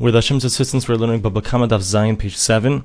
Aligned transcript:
With 0.00 0.14
Hashem's 0.14 0.44
assistance, 0.44 0.88
we're 0.88 0.94
learning 0.94 1.22
Baba 1.22 1.42
Kama 1.42 1.66
Daf 1.66 1.80
Zayin, 1.80 2.16
page 2.16 2.36
7. 2.36 2.84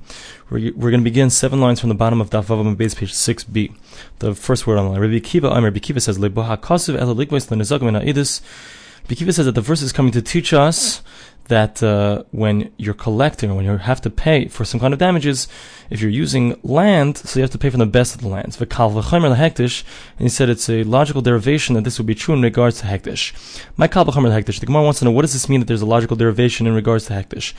We're, 0.50 0.74
we're 0.74 0.90
going 0.90 1.02
to 1.02 1.04
begin 1.04 1.30
seven 1.30 1.62
lines 1.62 1.80
from 1.80 1.90
the 1.90 1.96
bottom 1.96 2.20
of 2.20 2.32
Daf 2.32 2.46
Vavam 2.46 2.76
base, 2.76 2.96
page 2.96 3.14
6b. 3.14 3.72
The 4.18 4.34
first 4.34 4.66
word 4.66 4.80
on 4.80 4.86
the 4.86 4.92
line. 4.94 5.00
Rabbi 5.00 5.20
Kiva, 5.20 5.48
I'm 5.48 5.64
Rabbi 5.64 5.78
Kiva 5.78 6.00
says, 6.00 6.18
Leboha 6.18 6.58
Kosiv 6.58 7.00
Ela 7.00 7.14
Ligvois 7.14 7.50
Lenezagim 7.50 8.04
Idis. 8.04 8.42
Rabbi 9.04 9.14
Kiva 9.14 9.32
says 9.32 9.46
that 9.46 9.52
the 9.52 9.62
verse 9.62 9.84
is 9.84 9.92
coming 9.92 10.12
to 10.12 10.24
teach 10.24 10.54
us 10.54 11.04
that 11.48 11.84
uh, 11.84 12.24
when 12.32 12.72
you're 12.78 12.94
collecting 12.94 13.54
when 13.56 13.66
you 13.66 13.78
have 13.78 14.02
to 14.02 14.10
pay 14.10 14.48
for 14.48 14.64
some 14.64 14.80
kind 14.80 14.94
of 14.94 15.00
damages, 15.00 15.48
if 15.90 16.02
you're 16.02 16.10
using 16.10 16.58
land, 16.64 17.18
so 17.18 17.40
you 17.40 17.44
have 17.44 17.52
to 17.52 17.58
pay 17.58 17.70
from 17.70 17.80
the 17.80 17.86
best 17.86 18.16
of 18.16 18.22
the 18.22 18.28
lands. 18.28 18.60
And 18.60 18.72
he 20.20 20.30
said 20.30 20.50
it's 20.50 20.70
a 20.70 20.84
logical 20.84 21.22
derivation 21.22 21.76
that 21.76 21.84
this 21.84 21.98
would 21.98 22.08
be 22.08 22.16
true 22.16 22.34
in 22.34 22.42
regards 22.42 22.80
to 22.80 22.88
hekdesh. 22.88 23.34
My 23.78 23.88
kal 23.88 24.06
hekdesh. 24.06 24.60
The 24.60 24.66
Gemara 24.66 24.84
wants 24.84 25.00
to 25.00 25.06
know 25.06 25.12
what 25.12 25.24
does 25.24 25.34
this 25.34 25.50
mean 25.50 25.60
that 25.60 25.68
there's 25.68 25.82
a 25.82 25.86
logical 25.86 26.16
derivation 26.16 26.66
in 26.66 26.74
regards 26.74 27.06
to 27.08 27.14
hekdesh. 27.14 27.54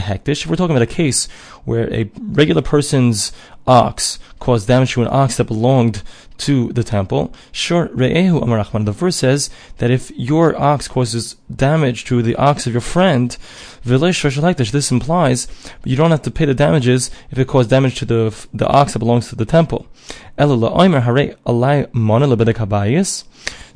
hekdesh. 0.00 0.42
If 0.42 0.46
we're 0.46 0.56
talking 0.56 0.76
about 0.76 0.82
a 0.82 0.86
case 0.86 1.28
where 1.64 1.92
a 1.92 2.10
regular 2.20 2.62
person's 2.62 3.32
ox 3.66 4.18
caused 4.38 4.68
damage 4.68 4.92
to 4.92 5.02
an 5.02 5.08
ox 5.10 5.36
that 5.36 5.44
belonged 5.44 6.02
to 6.36 6.72
the 6.72 6.82
temple. 6.84 7.32
Sure, 7.52 7.88
Re'ehu 7.88 8.42
Amarachman. 8.42 8.84
The 8.84 8.92
verse 8.92 9.16
says 9.16 9.50
that 9.78 9.90
if 9.90 10.10
your 10.10 10.60
ox 10.60 10.88
causes 10.88 11.36
damage 11.54 12.04
to 12.06 12.22
the 12.22 12.36
ox 12.36 12.66
of 12.66 12.72
your 12.72 12.80
friend, 12.80 13.36
this 13.84 14.90
implies 14.90 15.48
you 15.84 15.96
don't 15.96 16.10
have 16.10 16.22
to 16.22 16.30
pay 16.30 16.44
the 16.44 16.54
damages 16.54 17.10
if 17.30 17.38
it 17.38 17.46
caused 17.48 17.70
damage 17.70 17.96
to 18.00 18.04
the 18.04 18.46
the 18.52 18.66
ox 18.66 18.92
that 18.92 18.98
belongs 18.98 19.28
to 19.28 19.36
the 19.36 19.44
temple. 19.44 19.86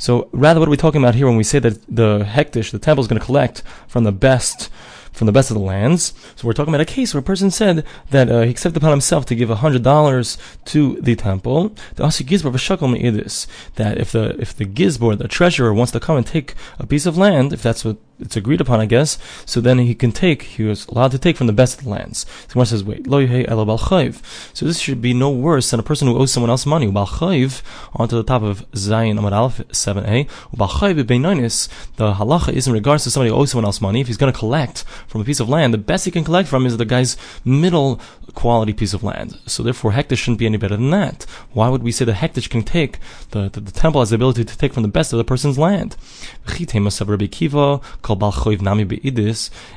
So 0.00 0.28
rather, 0.32 0.60
what 0.60 0.68
are 0.68 0.70
we 0.70 0.76
talking 0.76 1.02
about 1.02 1.14
here 1.14 1.26
when 1.26 1.36
we 1.36 1.44
say 1.44 1.58
that 1.60 1.82
the 1.88 2.24
hekdesh, 2.24 2.70
the 2.70 2.78
temple, 2.78 3.02
is 3.02 3.08
going 3.08 3.20
to 3.20 3.26
collect 3.26 3.62
from 3.86 4.04
the 4.04 4.12
best 4.12 4.70
from 5.18 5.26
the 5.26 5.32
best 5.32 5.50
of 5.50 5.56
the 5.56 5.62
lands. 5.62 6.14
So 6.36 6.46
we're 6.46 6.54
talking 6.54 6.72
about 6.72 6.80
a 6.80 6.86
case 6.86 7.12
where 7.12 7.20
a 7.20 7.24
person 7.24 7.50
said 7.50 7.84
that 8.10 8.30
uh, 8.30 8.42
he 8.42 8.50
accepted 8.50 8.78
upon 8.78 8.92
himself 8.92 9.26
to 9.26 9.34
give 9.34 9.50
hundred 9.50 9.82
dollars 9.82 10.38
to 10.66 10.98
the 11.00 11.16
temple. 11.16 11.74
The 11.96 12.04
asi 12.04 12.24
gizbar 12.24 12.52
v'shakel 12.52 12.88
that 13.74 13.98
if 13.98 14.12
the 14.12 14.40
if 14.40 14.56
the 14.56 14.64
gizbor, 14.64 15.18
the 15.18 15.28
treasurer, 15.28 15.74
wants 15.74 15.92
to 15.92 16.00
come 16.00 16.16
and 16.16 16.26
take 16.26 16.54
a 16.78 16.86
piece 16.86 17.04
of 17.04 17.18
land, 17.18 17.52
if 17.52 17.62
that's 17.62 17.84
what 17.84 17.96
it's 18.20 18.36
agreed 18.36 18.60
upon, 18.60 18.80
I 18.80 18.86
guess. 18.86 19.18
So 19.46 19.60
then 19.60 19.78
he 19.78 19.94
can 19.94 20.12
take, 20.12 20.42
he 20.42 20.64
was 20.64 20.86
allowed 20.86 21.12
to 21.12 21.18
take 21.18 21.36
from 21.36 21.46
the 21.46 21.52
best 21.52 21.78
of 21.78 21.84
the 21.84 21.90
lands. 21.90 22.26
So 22.48 22.54
Gemara 22.54 22.66
says, 22.66 22.84
wait, 22.84 23.06
lo 23.06 23.24
So 23.26 24.66
this 24.66 24.78
should 24.78 25.00
be 25.00 25.14
no 25.14 25.30
worse 25.30 25.70
than 25.70 25.80
a 25.80 25.84
person 25.84 26.08
who 26.08 26.18
owes 26.18 26.32
someone 26.32 26.50
else 26.50 26.66
money. 26.66 26.86
Ubal 26.86 27.06
chayv, 27.06 27.62
onto 27.94 28.16
the 28.16 28.24
top 28.24 28.42
of 28.42 28.68
Zayin 28.72 29.18
Amud 29.18 29.32
Aleph 29.32 29.58
7a. 29.68 30.28
Ubal 30.54 30.68
chayv 30.68 30.98
the 31.96 32.14
halacha 32.14 32.52
is 32.52 32.66
in 32.66 32.72
regards 32.72 33.04
to 33.04 33.10
somebody 33.10 33.30
who 33.30 33.36
owes 33.36 33.50
someone 33.50 33.64
else 33.64 33.80
money. 33.80 34.00
If 34.00 34.06
he's 34.06 34.16
going 34.16 34.32
to 34.32 34.38
collect 34.38 34.84
from 35.06 35.20
a 35.20 35.24
piece 35.24 35.40
of 35.40 35.48
land, 35.48 35.72
the 35.72 35.78
best 35.78 36.04
he 36.04 36.10
can 36.10 36.24
collect 36.24 36.48
from 36.48 36.66
is 36.66 36.76
the 36.76 36.84
guy's 36.84 37.16
middle 37.44 38.00
quality 38.34 38.72
piece 38.72 38.94
of 38.94 39.02
land. 39.02 39.38
So 39.46 39.62
therefore, 39.62 39.92
hekdesh 39.92 40.18
shouldn't 40.18 40.38
be 40.38 40.46
any 40.46 40.58
better 40.58 40.76
than 40.76 40.90
that. 40.90 41.24
Why 41.52 41.68
would 41.68 41.82
we 41.82 41.92
say 41.92 42.04
that 42.04 42.16
hekdesh 42.16 42.50
can 42.50 42.62
take, 42.62 42.98
the, 43.30 43.48
the, 43.48 43.60
the 43.60 43.72
temple 43.72 44.00
has 44.00 44.10
the 44.10 44.16
ability 44.16 44.44
to 44.44 44.58
take 44.58 44.72
from 44.72 44.82
the 44.82 44.88
best 44.88 45.12
of 45.12 45.18
the 45.18 45.24
person's 45.24 45.58
land? 45.58 45.96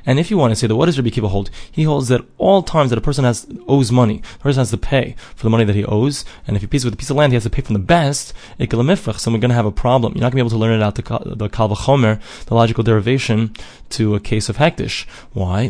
And 0.06 0.20
if 0.20 0.32
you 0.32 0.38
want 0.38 0.52
to 0.52 0.56
say 0.56 0.68
that, 0.68 0.76
what 0.76 0.86
does 0.86 0.98
Rabbi 0.98 1.10
Kiva 1.10 1.28
hold? 1.28 1.50
He 1.72 1.84
holds 1.84 2.08
that 2.10 2.22
all 2.38 2.64
times 2.64 2.90
that 2.90 2.98
a 2.98 3.02
person 3.02 3.26
has 3.26 3.48
owes 3.68 3.92
money, 3.92 4.22
the 4.34 4.40
person 4.40 4.60
has 4.60 4.72
to 4.72 4.78
pay 4.78 5.16
for 5.36 5.44
the 5.44 5.50
money 5.50 5.64
that 5.64 5.76
he 5.76 5.86
owes, 5.86 6.26
and 6.48 6.56
if 6.56 6.62
he 6.62 6.68
pays 6.68 6.86
with 6.86 6.94
a 6.94 6.98
piece 6.98 7.10
of 7.10 7.18
land, 7.18 7.34
he 7.34 7.36
has 7.36 7.44
to 7.44 7.50
pay 7.50 7.62
from 7.62 7.74
the 7.74 7.80
best. 7.80 8.34
So 8.60 9.32
we're 9.32 9.38
going 9.38 9.50
to 9.50 9.54
have 9.54 9.66
a 9.66 9.72
problem. 9.72 10.14
You're 10.14 10.22
not 10.22 10.32
going 10.32 10.44
to 10.44 10.44
be 10.44 10.48
able 10.48 10.50
to 10.52 10.58
learn 10.58 10.80
it 10.80 10.84
out 10.84 10.96
the 10.96 11.02
the 11.36 11.50
kalvachomer, 11.50 12.22
the 12.46 12.56
logical 12.56 12.84
derivation 12.84 13.54
to 13.90 14.16
a 14.16 14.20
case 14.20 14.50
of 14.50 14.58
hekdesh. 14.58 15.06
Why? 15.34 15.68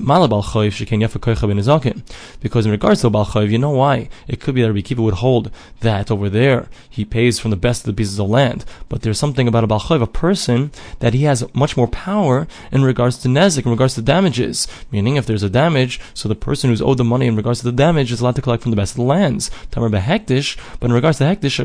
Because 2.39 2.65
in 2.65 2.71
regards 2.71 3.01
to 3.01 3.09
balchayiv, 3.09 3.49
you 3.49 3.57
know 3.57 3.71
why? 3.71 4.09
It 4.27 4.39
could 4.39 4.55
be 4.55 4.61
that 4.61 4.67
Rabbi 4.67 4.81
Kiva 4.81 5.01
would 5.01 5.15
hold 5.15 5.51
that 5.81 6.11
over 6.11 6.29
there 6.29 6.69
he 6.89 7.05
pays 7.05 7.39
from 7.39 7.51
the 7.51 7.57
best 7.57 7.81
of 7.81 7.87
the 7.87 7.93
pieces 7.93 8.19
of 8.19 8.29
land, 8.29 8.65
but 8.89 9.01
there's 9.01 9.19
something 9.19 9.47
about 9.47 9.63
a 9.63 9.67
balchayiv, 9.67 10.01
a 10.01 10.07
person 10.07 10.71
that 10.99 11.13
he 11.13 11.23
has 11.23 11.43
much 11.53 11.75
more 11.75 11.87
power 11.87 12.47
in 12.71 12.83
regards 12.83 13.17
to 13.19 13.27
nezik, 13.27 13.65
in 13.65 13.71
regards 13.71 13.95
to 13.95 14.01
damages. 14.01 14.67
Meaning, 14.91 15.15
if 15.15 15.25
there's 15.25 15.43
a 15.43 15.49
damage, 15.49 15.99
so 16.13 16.29
the 16.29 16.35
person 16.35 16.69
who's 16.69 16.81
owed 16.81 16.97
the 16.97 17.03
money 17.03 17.27
in 17.27 17.35
regards 17.35 17.59
to 17.59 17.65
the 17.65 17.71
damage 17.71 18.11
is 18.11 18.21
allowed 18.21 18.35
to 18.35 18.41
collect 18.41 18.63
from 18.63 18.71
the 18.71 18.77
best 18.77 18.93
of 18.93 18.97
the 18.97 19.03
lands. 19.03 19.51
Tamar 19.71 19.89
behektish, 19.89 20.57
but 20.79 20.87
in 20.87 20.93
regards 20.93 21.17
to 21.19 21.23
hekdesh, 21.23 21.57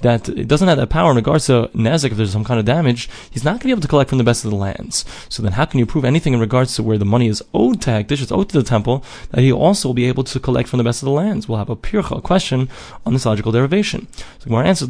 that 0.00 0.28
it 0.28 0.48
doesn't 0.48 0.68
have 0.68 0.78
that 0.78 0.90
power 0.90 1.10
in 1.10 1.16
regards 1.16 1.46
to 1.46 1.70
nezik. 1.74 2.10
If 2.10 2.16
there's 2.16 2.32
some 2.32 2.44
kind 2.44 2.60
of 2.60 2.66
damage, 2.66 3.08
he's 3.30 3.44
not 3.44 3.52
going 3.52 3.60
to 3.60 3.66
be 3.66 3.70
able 3.72 3.82
to 3.82 3.88
collect 3.88 4.10
from 4.10 4.18
the 4.18 4.24
best 4.24 4.44
of 4.44 4.50
the 4.50 4.56
lands. 4.56 5.04
So 5.28 5.42
then, 5.42 5.52
how 5.52 5.64
can 5.64 5.78
you 5.78 5.86
prove 5.86 6.04
anything 6.04 6.34
in 6.34 6.40
regards 6.40 6.74
to 6.76 6.82
where 6.82 6.98
the 6.98 7.04
money 7.04 7.28
is 7.28 7.42
owed 7.52 7.80
to 7.82 7.90
hekdesh? 7.90 8.22
It's 8.22 8.32
owed 8.32 8.48
to 8.50 8.58
the 8.58 8.68
temple 8.68 9.04
that 9.30 9.40
he 9.40 9.52
also 9.52 9.88
will 9.88 9.94
be 9.94 10.06
able 10.06 10.24
to 10.24 10.40
collect 10.40 10.68
from 10.68 10.78
the 10.78 10.84
best 10.84 11.02
of 11.02 11.06
the 11.06 11.12
lands. 11.12 11.48
We'll 11.48 11.58
have 11.58 11.70
a 11.70 11.76
pircha, 11.76 12.22
question 12.22 12.68
on 13.06 13.12
this 13.12 13.26
logical 13.26 13.52
derivation. 13.52 14.08
So 14.38 14.46
Gemara 14.46 14.66
answers, 14.66 14.88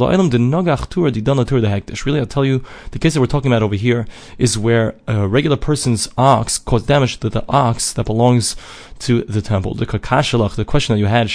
Really, 2.07 2.21
I'll 2.21 2.27
tell 2.27 2.45
you, 2.45 2.65
the 2.91 2.99
case 2.99 3.15
that 3.15 3.21
we're 3.21 3.27
talking 3.27 3.51
about 3.53 3.63
over 3.63 3.75
here 3.75 4.07
is 4.39 4.59
where 4.59 4.95
a 5.07 5.27
regular 5.29 5.57
person's 5.57 6.09
ox 6.17 6.59
caused 6.59 6.87
damage 6.87 7.19
to 7.21 7.31
the 7.31 7.45
ox 7.49 7.93
that 7.93 8.07
belongs 8.07 8.57
to 9.01 9.23
the 9.23 9.43
temple. 9.43 9.75
The 9.75 9.87
kakashalach, 9.87 10.57
the 10.57 10.65
question 10.65 10.95
that 10.95 11.01
you 11.01 11.07
had, 11.07 11.27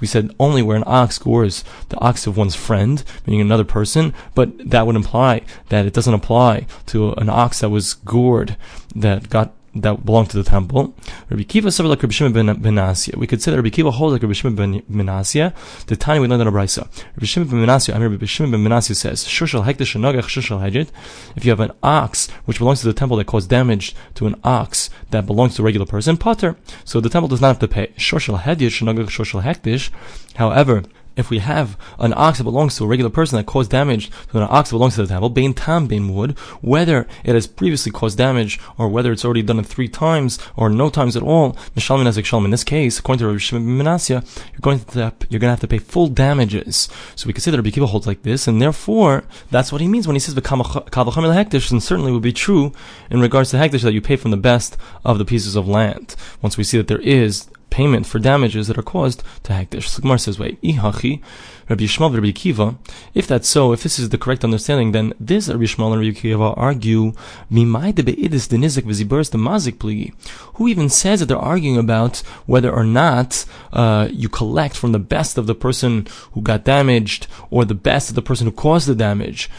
we 0.00 0.06
said 0.06 0.34
only 0.38 0.62
where 0.62 0.76
an 0.76 0.84
ox 0.86 1.18
gores 1.18 1.64
the 1.88 1.98
ox 1.98 2.26
of 2.26 2.36
one's 2.36 2.54
friend, 2.54 3.04
meaning 3.26 3.40
another 3.40 3.64
person, 3.64 4.14
but 4.34 4.70
that 4.70 4.86
would 4.86 4.96
imply 4.96 5.42
that 5.68 5.86
it 5.86 5.92
doesn't 5.92 6.14
apply 6.14 6.66
to 6.86 7.12
an 7.14 7.28
ox 7.28 7.60
that 7.60 7.70
was 7.70 7.94
gored, 7.94 8.56
that 8.94 9.28
got 9.28 9.52
that 9.74 10.04
belong 10.04 10.26
to 10.26 10.36
the 10.36 10.44
temple. 10.44 10.94
Rabbi 11.28 11.42
Kiva 11.42 11.70
said 11.70 11.86
like 11.86 12.02
Rabbi 12.02 12.12
Shimon 12.12 12.32
ben 12.32 12.46
Menasya. 12.46 13.16
We 13.16 13.26
could 13.26 13.42
say 13.42 13.50
that 13.50 13.56
Rabbi 13.56 13.70
Kiva 13.70 13.90
holds 13.90 14.12
like 14.12 14.22
Rabbi 14.22 14.34
Shimon 14.34 14.56
ben 14.56 14.82
Menasya. 14.82 15.86
The 15.86 15.96
tiny 15.96 16.20
we 16.20 16.28
learned 16.28 16.42
in 16.42 16.48
a 16.48 16.52
brisa. 16.52 16.88
Rabbi 17.16 17.26
Shimon 17.26 17.48
ben 17.48 17.66
Menasya. 17.66 17.94
I 17.94 17.98
mean 17.98 18.12
Rabbi 18.12 18.26
Shimon 18.26 18.52
ben 18.52 18.64
Menasya 18.64 18.94
says, 18.94 19.24
"Shushal 19.24 19.64
shushal 19.64 20.60
hejit." 20.60 20.88
If 21.36 21.44
you 21.44 21.50
have 21.50 21.60
an 21.60 21.72
ox 21.82 22.28
which 22.44 22.58
belongs 22.58 22.80
to 22.80 22.86
the 22.86 22.92
temple 22.92 23.16
that 23.18 23.26
caused 23.26 23.50
damage 23.50 23.94
to 24.14 24.26
an 24.26 24.36
ox 24.44 24.90
that 25.10 25.26
belongs 25.26 25.56
to 25.56 25.62
a 25.62 25.64
regular 25.64 25.86
person, 25.86 26.16
potter. 26.16 26.56
So 26.84 27.00
the 27.00 27.08
temple 27.08 27.28
does 27.28 27.40
not 27.40 27.48
have 27.48 27.58
to 27.60 27.68
pay. 27.68 27.88
Shushal 27.98 28.40
hedish 28.40 28.82
nagach 28.82 29.08
shushal 29.08 29.42
hekdesh. 29.42 29.90
However, 30.36 30.82
if 31.16 31.30
we 31.30 31.38
have 31.38 31.76
an 31.98 32.12
ox 32.16 32.38
that 32.38 32.44
belongs 32.44 32.76
to 32.76 32.84
a 32.84 32.86
regular 32.86 33.10
person 33.10 33.36
that 33.36 33.46
caused 33.46 33.70
damage 33.70 34.10
to 34.30 34.38
an 34.38 34.46
ox 34.50 34.70
that 34.70 34.74
belongs 34.74 34.96
to 34.96 35.02
the 35.02 35.08
temple, 35.08 35.30
bein 35.30 35.54
tam, 35.54 35.86
bein 35.86 36.14
wood, 36.14 36.38
whether 36.60 37.06
it 37.24 37.34
has 37.34 37.46
previously 37.46 37.92
caused 37.92 38.18
damage 38.18 38.60
or 38.78 38.88
whether 38.88 39.12
it's 39.12 39.24
already 39.24 39.42
done 39.42 39.58
it 39.58 39.66
three 39.66 39.88
times 39.88 40.38
or 40.56 40.68
no 40.70 40.90
times 40.90 41.16
at 41.16 41.22
all, 41.22 41.52
mishalmin 41.76 42.06
as. 42.06 42.14
In 42.24 42.50
this 42.50 42.64
case, 42.64 42.98
according 42.98 43.26
to 43.26 43.38
Shimon 43.38 43.78
ben 43.78 43.98
you're 44.08 44.22
going 44.60 44.80
to 44.80 45.12
you're 45.28 45.40
going 45.40 45.48
to 45.48 45.48
have 45.48 45.60
to 45.60 45.68
pay 45.68 45.78
full 45.78 46.08
damages. 46.08 46.88
So 47.16 47.26
we 47.26 47.32
that 47.32 47.62
Rabbi 47.62 47.70
holds 47.86 48.06
like 48.06 48.22
this, 48.22 48.48
and 48.48 48.60
therefore 48.60 49.24
that's 49.50 49.70
what 49.70 49.80
he 49.80 49.88
means 49.88 50.06
when 50.06 50.16
he 50.16 50.20
says 50.20 50.34
hekdesh, 50.34 51.70
and 51.70 51.82
certainly 51.82 52.12
would 52.12 52.22
be 52.22 52.32
true 52.32 52.72
in 53.10 53.20
regards 53.20 53.50
to 53.50 53.56
hekdesh 53.56 53.82
that 53.82 53.92
you 53.92 54.00
pay 54.00 54.16
from 54.16 54.30
the 54.30 54.36
best 54.36 54.76
of 55.04 55.18
the 55.18 55.24
pieces 55.24 55.56
of 55.56 55.68
land. 55.68 56.16
Once 56.42 56.56
we 56.56 56.64
see 56.64 56.78
that 56.78 56.88
there 56.88 57.00
is 57.00 57.48
payment 57.74 58.06
for 58.06 58.20
damages 58.20 58.68
that 58.68 58.78
are 58.78 58.82
caused 58.82 59.24
to 59.42 59.52
Hekdesh. 59.52 59.88
So 59.88 60.00
Gemara 60.00 60.20
says, 60.20 60.38
wait, 60.38 60.62
Ihachi, 60.62 61.20
Rabbi 61.68 61.84
Yishmael 61.84 62.14
Rabbi 62.14 62.30
Kiva, 62.30 62.76
if 63.14 63.26
that's 63.26 63.48
so, 63.48 63.72
if 63.72 63.82
this 63.82 63.98
is 63.98 64.10
the 64.10 64.18
correct 64.18 64.44
understanding, 64.44 64.92
then 64.92 65.12
this 65.18 65.48
Rabbi 65.48 65.64
Yishmael 65.64 65.92
and 65.92 66.00
Rabbi 66.00 66.16
Kiva 66.16 66.54
argue, 66.68 67.12
Mimai 67.50 67.92
de 67.92 68.04
be'idis 68.04 68.48
de 68.48 68.58
nizik 68.58 68.84
v'ziburis 68.84 69.32
de 69.32 69.38
mazik 69.38 69.78
pligi. 69.78 70.14
Who 70.54 70.68
even 70.68 70.88
says 70.88 71.18
that 71.18 71.26
they're 71.26 71.36
arguing 71.36 71.76
about 71.76 72.18
whether 72.46 72.70
or 72.70 72.84
not 72.84 73.44
uh, 73.72 74.06
you 74.12 74.28
collect 74.28 74.76
from 74.76 74.92
the 74.92 75.00
best 75.00 75.36
of 75.36 75.48
the 75.48 75.54
person 75.56 76.06
who 76.32 76.42
got 76.42 76.64
damaged 76.64 77.26
or 77.50 77.64
the 77.64 77.74
best 77.74 78.08
of 78.08 78.14
the 78.14 78.22
person 78.22 78.46
who 78.46 78.52
caused 78.52 78.86
the 78.86 78.94
damage? 78.94 79.50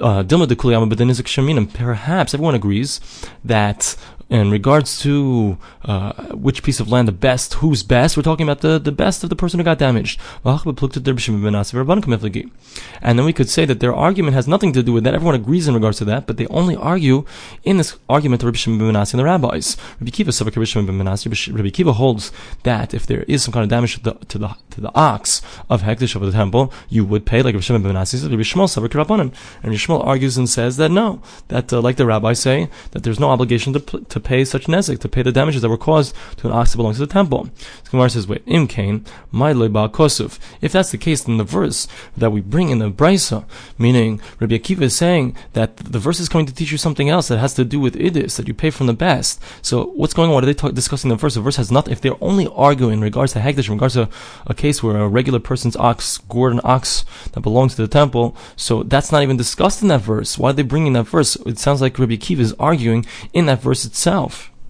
Uh, 0.00 0.22
perhaps 0.22 2.32
everyone 2.32 2.54
agrees 2.54 3.00
that 3.44 3.96
in 4.30 4.50
regards 4.50 4.98
to 5.00 5.58
uh, 5.84 6.12
which 6.34 6.62
piece 6.62 6.78
of 6.78 6.88
land 6.88 7.08
the 7.08 7.12
best, 7.12 7.54
who's 7.54 7.82
best, 7.82 8.16
we're 8.16 8.22
talking 8.22 8.48
about 8.48 8.60
the, 8.60 8.78
the 8.78 8.92
best 8.92 9.24
of 9.24 9.30
the 9.30 9.34
person 9.34 9.58
who 9.58 9.64
got 9.64 9.78
damaged. 9.78 10.20
And 10.44 10.60
then 13.18 13.26
we 13.26 13.32
could 13.32 13.48
say 13.48 13.64
that 13.64 13.80
their 13.80 13.94
argument 13.94 14.34
has 14.34 14.46
nothing 14.46 14.72
to 14.72 14.84
do 14.84 14.92
with 14.92 15.02
that. 15.02 15.14
Everyone 15.14 15.34
agrees 15.34 15.66
in 15.66 15.74
regards 15.74 15.98
to 15.98 16.04
that, 16.04 16.28
but 16.28 16.36
they 16.36 16.46
only 16.46 16.76
argue 16.76 17.24
in 17.64 17.78
this 17.78 17.98
argument 18.08 18.38
to 18.40 18.46
Rabbi 18.46 18.56
Shimon 18.56 18.78
ben 18.78 18.94
and 18.94 19.06
the 19.06 19.24
rabbis. 19.24 19.76
Rabbi 19.98 20.10
Kiva, 20.10 20.30
Rabbi 20.44 20.64
Rabbi 21.56 21.70
Kiva 21.70 21.92
holds 21.92 22.30
that 22.62 22.94
if 22.94 23.04
there 23.06 23.24
is 23.24 23.42
some 23.42 23.52
kind 23.52 23.64
of 23.64 23.70
damage 23.70 23.96
to 23.96 24.02
the 24.02 24.12
to 24.26 24.38
the, 24.38 24.54
to 24.70 24.80
the 24.80 24.94
ox 24.94 25.42
of 25.68 25.82
Hekdesh 25.82 26.14
of 26.14 26.22
the 26.22 26.30
temple, 26.30 26.72
you 26.88 27.04
would 27.04 27.26
pay 27.26 27.42
like 27.42 27.54
Rabbi 27.54 27.62
Shimon 27.62 27.82
ben 27.82 27.94
Rabbi 27.94 28.04
Shmuel, 28.04 29.20
And 29.20 29.32
Rabbi 29.64 29.74
Shmuel 29.74 30.06
argues 30.06 30.38
and 30.38 30.48
says 30.48 30.76
that 30.76 30.90
no, 30.90 31.20
that 31.48 31.72
uh, 31.72 31.80
like 31.80 31.96
the 31.96 32.06
rabbis 32.06 32.38
say, 32.38 32.68
that 32.92 33.02
there's 33.02 33.18
no 33.18 33.30
obligation 33.30 33.72
to, 33.72 33.80
to 33.80 34.19
to 34.20 34.28
pay 34.28 34.44
such 34.44 34.68
an 34.68 34.74
nezik, 34.74 34.98
to 35.00 35.08
pay 35.08 35.22
the 35.22 35.32
damages 35.32 35.62
that 35.62 35.68
were 35.68 35.78
caused 35.78 36.14
to 36.36 36.46
an 36.46 36.52
ox 36.52 36.72
that 36.72 36.76
belongs 36.76 36.96
to 36.96 37.06
the 37.06 37.12
temple. 37.12 37.48
So 37.84 37.90
Gemara 37.92 38.10
says, 38.10 38.28
wait, 38.28 38.42
im 38.46 38.66
kain, 38.66 39.04
my 39.30 39.52
kosuf. 39.52 40.38
If 40.60 40.72
that's 40.72 40.90
the 40.90 40.98
case, 40.98 41.24
then 41.24 41.38
the 41.38 41.44
verse 41.44 41.88
that 42.16 42.30
we 42.30 42.40
bring 42.40 42.70
in 42.70 42.78
the 42.78 42.90
brisa, 42.90 43.44
meaning 43.78 44.20
Rabbi 44.38 44.58
Akiva 44.58 44.82
is 44.82 44.96
saying 44.96 45.36
that 45.54 45.76
the 45.76 45.98
verse 45.98 46.20
is 46.20 46.28
going 46.28 46.46
to 46.46 46.54
teach 46.54 46.72
you 46.72 46.78
something 46.78 47.08
else 47.08 47.28
that 47.28 47.38
has 47.38 47.54
to 47.54 47.64
do 47.64 47.80
with 47.80 47.96
idis, 47.96 48.36
that 48.36 48.48
you 48.48 48.54
pay 48.54 48.70
from 48.70 48.86
the 48.86 48.92
best. 48.92 49.40
So 49.62 49.86
what's 49.86 50.14
going 50.14 50.28
on? 50.28 50.34
What 50.34 50.44
are 50.44 50.46
they 50.46 50.54
talk, 50.54 50.74
discussing 50.74 51.08
the 51.08 51.16
verse? 51.16 51.34
The 51.34 51.40
verse 51.40 51.56
has 51.56 51.72
nothing. 51.72 51.92
If 51.92 52.00
they're 52.00 52.22
only 52.22 52.46
arguing 52.48 52.94
in 52.94 53.00
regards 53.00 53.32
to 53.32 53.40
hagdish, 53.40 53.68
in 53.68 53.74
regards 53.74 53.94
to 53.94 54.08
a 54.46 54.54
case 54.54 54.82
where 54.82 54.96
a 54.96 55.08
regular 55.08 55.40
person's 55.40 55.76
ox 55.76 56.18
gored 56.18 56.52
an 56.52 56.60
ox 56.64 57.04
that 57.32 57.40
belongs 57.40 57.74
to 57.74 57.82
the 57.82 57.88
temple, 57.88 58.36
so 58.56 58.82
that's 58.82 59.12
not 59.12 59.22
even 59.22 59.36
discussed 59.36 59.82
in 59.82 59.88
that 59.88 60.02
verse. 60.02 60.38
Why 60.38 60.50
are 60.50 60.52
they 60.52 60.62
bringing 60.62 60.92
that 60.94 61.04
verse? 61.04 61.36
It 61.46 61.58
sounds 61.58 61.80
like 61.80 61.98
Rabbi 61.98 62.14
Akiva 62.14 62.40
is 62.40 62.54
arguing 62.58 63.06
in 63.32 63.46
that 63.46 63.62
verse 63.62 63.84
itself. 63.84 64.09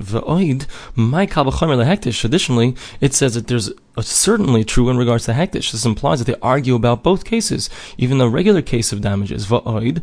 V'oid, 0.00 0.66
my. 0.94 1.26
Traditionally, 1.26 2.74
it 3.00 3.12
says 3.14 3.34
that 3.34 3.48
there's 3.48 3.70
certainly 4.00 4.64
true 4.64 4.88
in 4.88 4.96
regards 4.96 5.26
to 5.26 5.32
hekdesh. 5.32 5.72
This 5.72 5.84
implies 5.84 6.18
that 6.20 6.24
they 6.24 6.40
argue 6.40 6.74
about 6.74 7.02
both 7.02 7.24
cases, 7.24 7.68
even 7.98 8.18
the 8.18 8.28
regular 8.28 8.62
case 8.62 8.92
of 8.92 9.00
damages. 9.02 9.46
V'oid, 9.46 10.02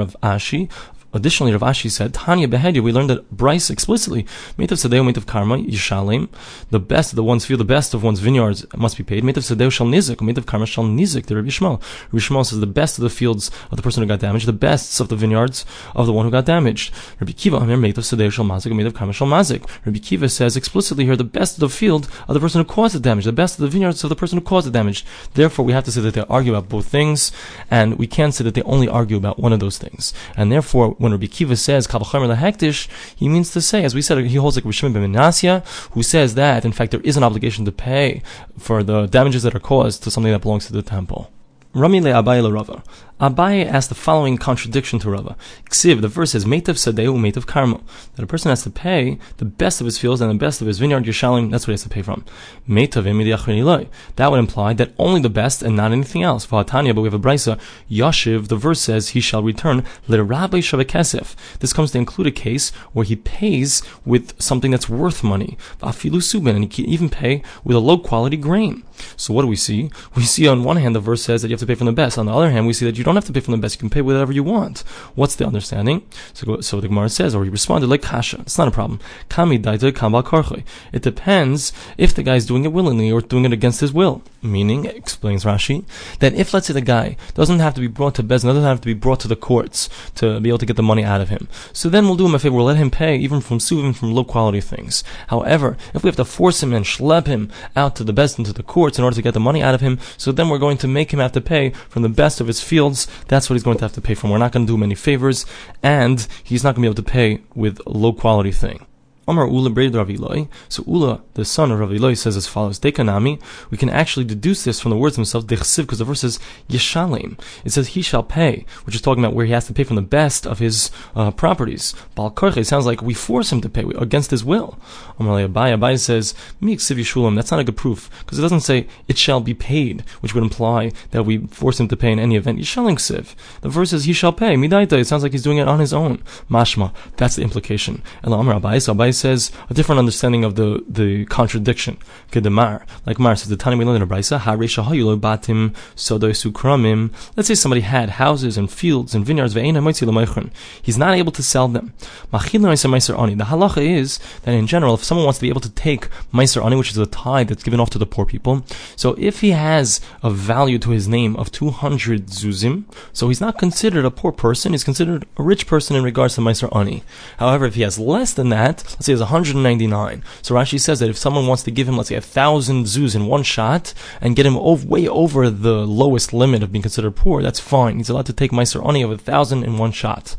of 0.00 0.16
Ashi, 0.22 0.70
Additionally, 1.16 1.50
Rav 1.50 1.62
Ashi 1.62 1.90
said, 1.90 2.12
Tanya 2.12 2.46
Behedia, 2.46 2.82
we 2.82 2.92
learned 2.92 3.08
that 3.08 3.34
brisa 3.34 3.70
explicitly, 3.70 4.26
of 4.58 4.68
Sadeo, 4.68 5.16
of 5.16 5.26
Karma, 5.26 5.56
Yishalim, 5.56 6.28
the 6.70 6.78
best 6.78 7.12
of 7.12 7.16
the 7.16 7.24
one's 7.24 7.46
field, 7.46 7.60
the 7.60 7.64
best 7.64 7.94
of 7.94 8.02
one's 8.02 8.20
vineyards 8.20 8.66
must 8.76 8.98
be 8.98 9.02
paid. 9.02 9.26
Of 9.26 9.42
Sadeo 9.42 9.72
shall 9.72 9.86
Nizik, 9.86 10.36
of 10.36 10.44
Karma 10.44 10.66
shall 10.66 10.84
Nizik, 10.84 11.24
the 11.24 11.36
Rabbi 11.36 11.48
Shmuel. 11.48 11.80
Rabbi 12.12 12.18
Shmuel 12.18 12.44
says 12.44 12.60
the 12.60 12.66
best 12.66 12.98
of 12.98 13.02
the 13.02 13.08
fields 13.08 13.50
of 13.70 13.76
the 13.76 13.82
person 13.82 14.02
who 14.02 14.06
got 14.06 14.20
damaged, 14.20 14.46
the 14.46 14.52
best 14.52 15.00
of 15.00 15.08
the 15.08 15.16
vineyards 15.16 15.64
of 15.94 16.04
the 16.04 16.12
one 16.12 16.26
who 16.26 16.30
got 16.30 16.44
damaged. 16.44 16.92
Rabbi 17.18 17.32
Kiva, 17.32 17.56
Amir, 17.56 17.76
of 17.76 17.94
Sadeo 18.04 18.30
shall 18.30 18.44
Mazik, 18.44 18.86
of 18.86 18.94
Karma 18.94 19.14
shall 19.14 19.26
Mazik. 19.26 19.66
Rabbi 19.86 19.98
Kiva 19.98 20.28
says 20.28 20.54
explicitly 20.54 21.06
here, 21.06 21.16
the 21.16 21.24
best 21.24 21.54
of 21.54 21.60
the 21.60 21.70
field 21.70 22.10
of 22.28 22.34
the 22.34 22.40
person 22.40 22.60
who 22.60 22.66
caused 22.66 22.94
the 22.94 23.00
damage, 23.00 23.24
the 23.24 23.32
best 23.32 23.58
of 23.58 23.62
the 23.62 23.68
vineyards 23.68 24.04
of 24.04 24.10
the 24.10 24.16
person 24.16 24.38
who 24.38 24.44
caused 24.44 24.66
the 24.66 24.70
damage. 24.70 25.02
Therefore, 25.32 25.64
we 25.64 25.72
have 25.72 25.84
to 25.84 25.92
say 25.92 26.02
that 26.02 26.12
they 26.12 26.24
argue 26.28 26.54
about 26.54 26.68
both 26.68 26.86
things, 26.86 27.32
and 27.70 27.98
we 27.98 28.06
can't 28.06 28.34
say 28.34 28.44
that 28.44 28.54
they 28.54 28.62
only 28.62 28.86
argue 28.86 29.16
about 29.16 29.38
one 29.38 29.54
of 29.54 29.60
those 29.60 29.78
things. 29.78 30.12
And 30.36 30.52
therefore, 30.52 30.90
when 31.06 31.12
Rabbi 31.12 31.26
Kiva 31.26 31.56
says, 31.56 31.86
Kavachomer 31.86 32.34
lahektish, 32.34 32.88
he 33.14 33.28
means 33.28 33.52
to 33.52 33.60
say, 33.60 33.84
as 33.84 33.94
we 33.94 34.02
said, 34.02 34.18
he 34.24 34.36
holds 34.36 34.56
like 34.56 34.64
Rishim 34.64 34.92
ben 34.92 35.62
who 35.92 36.02
says 36.02 36.34
that 36.34 36.64
in 36.64 36.72
fact 36.72 36.90
there 36.90 37.00
is 37.00 37.16
an 37.16 37.22
obligation 37.22 37.64
to 37.64 37.72
pay 37.72 38.22
for 38.58 38.82
the 38.82 39.06
damages 39.06 39.44
that 39.44 39.54
are 39.54 39.60
caused 39.60 40.02
to 40.02 40.10
something 40.10 40.32
that 40.32 40.42
belongs 40.42 40.66
to 40.66 40.72
the 40.72 40.82
temple. 40.82 41.30
Rami 41.74 42.00
le 42.00 42.10
Abaye 42.10 42.52
Rava. 42.52 42.82
Abaye 43.18 43.64
asked 43.64 43.88
the 43.88 43.94
following 43.94 44.36
contradiction 44.36 44.98
to 44.98 45.10
Rava. 45.10 45.36
Ksiv, 45.70 46.02
the 46.02 46.08
verse 46.08 46.32
says, 46.32 46.44
Metav 46.44 46.76
Sadeu, 46.76 47.16
Metav 47.16 47.46
Karmo. 47.46 47.80
That 48.14 48.22
a 48.22 48.26
person 48.26 48.50
has 48.50 48.62
to 48.64 48.70
pay 48.70 49.18
the 49.38 49.46
best 49.46 49.80
of 49.80 49.86
his 49.86 49.96
fields 49.96 50.20
and 50.20 50.30
the 50.30 50.34
best 50.34 50.60
of 50.60 50.66
his 50.66 50.78
vineyard, 50.78 51.04
Yishalim, 51.04 51.50
that's 51.50 51.66
what 51.66 51.70
he 51.70 51.74
has 51.74 51.82
to 51.84 51.88
pay 51.88 52.02
from. 52.02 52.26
Metav 52.68 53.88
That 54.16 54.30
would 54.30 54.38
imply 54.38 54.74
that 54.74 54.92
only 54.98 55.22
the 55.22 55.30
best 55.30 55.62
and 55.62 55.76
not 55.76 55.92
anything 55.92 56.22
else. 56.22 56.46
Vahatanya, 56.46 56.94
but 56.94 57.00
we 57.00 57.06
have 57.06 57.14
a 57.14 57.18
brisa, 57.18 57.58
Yashiv, 57.90 58.48
the 58.48 58.56
verse 58.56 58.80
says, 58.80 59.10
he 59.10 59.20
shall 59.22 59.42
return, 59.42 59.82
Rabbi 60.06 60.58
Shavakesef. 60.58 61.34
This 61.60 61.72
comes 61.72 61.92
to 61.92 61.98
include 61.98 62.26
a 62.26 62.30
case 62.32 62.68
where 62.92 63.06
he 63.06 63.16
pays 63.16 63.82
with 64.04 64.38
something 64.40 64.72
that's 64.72 64.90
worth 64.90 65.24
money. 65.24 65.56
Subin, 65.80 66.50
and 66.50 66.64
he 66.64 66.68
can 66.68 66.84
even 66.84 67.08
pay 67.08 67.42
with 67.64 67.76
a 67.76 67.80
low 67.80 67.96
quality 67.96 68.36
grain. 68.36 68.82
So 69.16 69.32
what 69.32 69.42
do 69.42 69.48
we 69.48 69.56
see? 69.56 69.90
We 70.14 70.22
see 70.22 70.46
on 70.46 70.64
one 70.64 70.76
hand 70.76 70.94
the 70.94 71.00
verse 71.00 71.22
says 71.22 71.42
that 71.42 71.48
you 71.48 71.54
have 71.54 71.60
to 71.60 71.66
pay 71.66 71.74
from 71.74 71.86
the 71.86 71.92
best. 71.92 72.18
On 72.18 72.26
the 72.26 72.32
other 72.32 72.50
hand, 72.50 72.66
we 72.66 72.72
see 72.72 72.84
that 72.86 72.96
you 72.96 73.04
don't 73.06 73.14
have 73.14 73.24
to 73.24 73.32
pay 73.32 73.38
from 73.38 73.52
the 73.52 73.58
best. 73.58 73.76
You 73.76 73.78
can 73.78 73.88
pay 73.88 74.02
whatever 74.02 74.32
you 74.32 74.42
want. 74.42 74.80
What's 75.14 75.36
the 75.36 75.46
understanding? 75.46 76.04
So, 76.34 76.60
so 76.60 76.80
the 76.80 76.88
Gemara 76.88 77.08
says, 77.08 77.36
or 77.36 77.44
he 77.44 77.50
responded 77.50 77.86
like 77.86 78.02
kasha. 78.02 78.40
It's 78.40 78.58
not 78.58 78.66
a 78.66 78.72
problem. 78.72 78.98
Kami 79.28 79.60
kambal 79.60 80.64
It 80.92 81.02
depends 81.02 81.72
if 81.96 82.12
the 82.12 82.24
guy 82.24 82.34
is 82.34 82.46
doing 82.46 82.64
it 82.64 82.72
willingly 82.72 83.12
or 83.12 83.20
doing 83.20 83.44
it 83.44 83.52
against 83.52 83.80
his 83.80 83.92
will. 83.92 84.22
Meaning, 84.42 84.86
explains 84.86 85.44
Rashi, 85.44 85.84
that 86.18 86.34
if 86.34 86.52
let's 86.52 86.66
say 86.66 86.72
the 86.72 86.80
guy 86.80 87.16
doesn't 87.34 87.60
have 87.60 87.74
to 87.74 87.80
be 87.80 87.86
brought 87.86 88.16
to 88.16 88.22
Beis 88.24 88.42
Din, 88.42 88.48
doesn't 88.48 88.62
have 88.64 88.80
to 88.80 88.86
be 88.86 88.94
brought 88.94 89.20
to 89.20 89.28
the 89.28 89.36
courts 89.36 89.88
to 90.16 90.40
be 90.40 90.48
able 90.48 90.58
to 90.58 90.66
get 90.66 90.76
the 90.76 90.82
money 90.82 91.04
out 91.04 91.20
of 91.20 91.28
him. 91.28 91.48
So 91.72 91.88
then 91.88 92.06
we'll 92.06 92.16
do 92.16 92.26
him 92.26 92.34
a 92.34 92.38
favor. 92.40 92.56
We'll 92.56 92.66
let 92.66 92.76
him 92.76 92.90
pay 92.90 93.16
even 93.16 93.40
from 93.40 93.58
suvim 93.58 93.94
from 93.94 94.14
low 94.14 94.24
quality 94.24 94.60
things. 94.60 95.04
However, 95.28 95.76
if 95.94 96.02
we 96.02 96.08
have 96.08 96.16
to 96.16 96.24
force 96.24 96.62
him 96.62 96.72
and 96.72 96.84
schlep 96.84 97.26
him 97.26 97.50
out 97.76 97.94
to 97.96 98.04
the 98.04 98.12
Beis 98.12 98.36
Din 98.36 98.44
to 98.46 98.52
the 98.52 98.62
courts 98.64 98.98
in 98.98 99.04
order 99.04 99.14
to 99.14 99.22
get 99.22 99.34
the 99.34 99.40
money 99.40 99.62
out 99.62 99.74
of 99.74 99.80
him, 99.80 99.98
so 100.16 100.32
then 100.32 100.48
we're 100.48 100.58
going 100.58 100.78
to 100.78 100.88
make 100.88 101.12
him 101.12 101.20
have 101.20 101.32
to 101.32 101.40
pay 101.40 101.70
from 101.88 102.02
the 102.02 102.08
best 102.08 102.40
of 102.40 102.46
his 102.46 102.60
fields. 102.60 102.95
That's 103.28 103.48
what 103.48 103.54
he's 103.54 103.62
going 103.62 103.78
to 103.78 103.84
have 103.84 103.92
to 103.92 104.00
pay 104.00 104.14
for. 104.14 104.30
We're 104.30 104.38
not 104.38 104.52
going 104.52 104.66
to 104.66 104.70
do 104.70 104.76
him 104.76 104.82
any 104.82 104.94
favors, 104.94 105.44
and 105.82 106.26
he's 106.42 106.64
not 106.64 106.74
going 106.74 106.82
to 106.82 106.88
be 106.88 106.92
able 106.92 107.02
to 107.04 107.12
pay 107.12 107.42
with 107.54 107.80
low 107.86 108.14
quality 108.14 108.52
thing. 108.52 108.86
Omar 109.28 109.48
Ula 109.48 109.70
Braid 109.70 109.94
Rav 109.94 110.08
Eloi. 110.08 110.48
So 110.68 110.84
Ula, 110.86 111.22
the 111.34 111.44
son 111.44 111.72
of 111.72 111.80
Rav 111.80 111.92
Eloi, 111.92 112.14
says 112.14 112.36
as 112.36 112.46
follows: 112.46 112.78
Dekanami. 112.78 113.40
We 113.70 113.78
can 113.78 113.90
actually 113.90 114.24
deduce 114.24 114.64
this 114.64 114.80
from 114.80 114.90
the 114.90 114.96
words 114.96 115.16
themselves. 115.16 115.46
Dechsiv, 115.46 115.82
because 115.82 115.98
the 115.98 116.04
verse 116.04 116.20
says 116.20 116.38
Yeshalim. 116.68 117.38
It 117.64 117.70
says 117.72 117.88
he 117.88 118.02
shall 118.02 118.22
pay, 118.22 118.64
which 118.84 118.94
is 118.94 119.00
talking 119.00 119.24
about 119.24 119.34
where 119.34 119.46
he 119.46 119.52
has 119.52 119.66
to 119.66 119.72
pay 119.72 119.84
from 119.84 119.96
the 119.96 120.02
best 120.02 120.46
of 120.46 120.60
his 120.60 120.90
uh, 121.14 121.30
properties. 121.32 121.94
Bal 122.14 122.34
sounds 122.62 122.86
like 122.86 123.02
we 123.02 123.14
force 123.14 123.50
him 123.50 123.60
to 123.60 123.68
pay 123.68 123.84
against 123.98 124.30
his 124.30 124.44
will. 124.44 124.78
Omar 125.18 125.40
Abaye 125.40 125.76
Abaye 125.76 125.98
says 125.98 126.34
Mi 126.60 126.76
Shulam. 126.76 127.34
That's 127.34 127.50
not 127.50 127.60
a 127.60 127.64
good 127.64 127.76
proof 127.76 128.10
because 128.20 128.38
it 128.38 128.42
doesn't 128.42 128.60
say 128.60 128.86
it 129.08 129.18
shall 129.18 129.40
be 129.40 129.54
paid, 129.54 130.02
which 130.20 130.34
would 130.34 130.44
imply 130.44 130.92
that 131.10 131.24
we 131.24 131.38
force 131.48 131.80
him 131.80 131.88
to 131.88 131.96
pay 131.96 132.12
in 132.12 132.18
any 132.18 132.36
event. 132.36 132.58
Yeshalim 132.60 132.96
Ksiv. 132.96 133.34
The 133.62 133.68
verse 133.68 133.90
says 133.90 134.04
he 134.04 134.12
shall 134.12 134.32
pay. 134.32 134.54
Midaita. 134.54 134.92
It 134.92 135.06
sounds 135.06 135.22
like 135.22 135.32
he's 135.32 135.42
doing 135.42 135.58
it 135.58 135.68
on 135.68 135.80
his 135.80 135.92
own. 135.92 136.18
Mashma. 136.50 136.92
That's 137.16 137.36
the 137.36 137.42
implication. 137.42 138.02
And 138.22 138.32
Omar 138.32 138.60
Abaye 138.60 138.76
Abaye 138.76 139.15
says 139.16 139.50
a 139.70 139.74
different 139.74 139.98
understanding 139.98 140.44
of 140.44 140.54
the, 140.56 140.84
the 140.88 141.24
contradiction. 141.26 141.98
Kedemar. 142.32 142.84
Like 143.06 143.18
Mar 143.18 143.36
says, 143.36 143.48
the 143.48 143.56
Tani 143.56 143.80
in 143.80 143.86
Brisa, 143.86 144.38
batim 144.38 145.74
sukramim. 145.96 147.12
Let's 147.36 147.48
say 147.48 147.54
somebody 147.54 147.82
had 147.82 148.10
houses 148.10 148.56
and 148.56 148.70
fields 148.70 149.14
and 149.14 149.24
vineyards, 149.24 149.54
he's 149.54 150.98
not 150.98 151.14
able 151.14 151.32
to 151.32 151.42
sell 151.42 151.68
them. 151.68 151.92
The 152.30 152.38
halacha 152.38 153.78
is 153.78 154.18
that 154.42 154.54
in 154.54 154.66
general, 154.66 154.94
if 154.94 155.04
someone 155.04 155.24
wants 155.24 155.38
to 155.38 155.42
be 155.42 155.48
able 155.48 155.60
to 155.60 155.70
take 155.70 156.08
meiser 156.32 156.64
ani, 156.64 156.76
which 156.76 156.90
is 156.90 156.98
a 156.98 157.06
tithe 157.06 157.48
that's 157.48 157.62
given 157.62 157.80
off 157.80 157.90
to 157.90 157.98
the 157.98 158.06
poor 158.06 158.26
people, 158.26 158.64
so 158.96 159.14
if 159.18 159.40
he 159.40 159.50
has 159.50 160.00
a 160.22 160.30
value 160.30 160.78
to 160.78 160.90
his 160.90 161.08
name 161.08 161.36
of 161.36 161.52
200 161.52 162.26
zuzim, 162.26 162.84
so 163.12 163.28
he's 163.28 163.40
not 163.40 163.58
considered 163.58 164.04
a 164.04 164.10
poor 164.10 164.32
person, 164.32 164.72
he's 164.72 164.84
considered 164.84 165.26
a 165.36 165.42
rich 165.42 165.66
person 165.66 165.96
in 165.96 166.02
regards 166.02 166.34
to 166.34 166.40
meiser 166.40 166.74
ani. 166.76 167.02
However, 167.38 167.66
if 167.66 167.74
he 167.74 167.82
has 167.82 167.98
less 167.98 168.32
than 168.32 168.48
that, 168.50 168.96
say 169.06 169.20
100 169.20 169.56
199. 169.56 170.22
So 170.42 170.54
Rashi 170.54 170.80
says 170.80 171.00
that 171.00 171.08
if 171.08 171.16
someone 171.16 171.46
wants 171.46 171.62
to 171.64 171.70
give 171.70 171.88
him, 171.88 171.96
let's 171.96 172.08
say, 172.08 172.16
a 172.16 172.20
thousand 172.20 172.84
zuz 172.84 173.14
in 173.14 173.26
one 173.26 173.42
shot 173.42 173.94
and 174.20 174.36
get 174.36 174.46
him 174.46 174.56
way 174.88 175.08
over 175.08 175.50
the 175.50 175.86
lowest 175.86 176.32
limit 176.32 176.62
of 176.62 176.72
being 176.72 176.82
considered 176.82 177.16
poor, 177.16 177.42
that's 177.42 177.60
fine. 177.60 177.98
He's 177.98 178.08
allowed 178.08 178.26
to 178.26 178.32
take 178.32 178.50
Meiser 178.50 178.84
Oni 178.84 179.02
of 179.02 179.10
a 179.10 179.18
thousand 179.18 179.64
in 179.64 179.78
one 179.78 179.92
shot. 179.92 180.36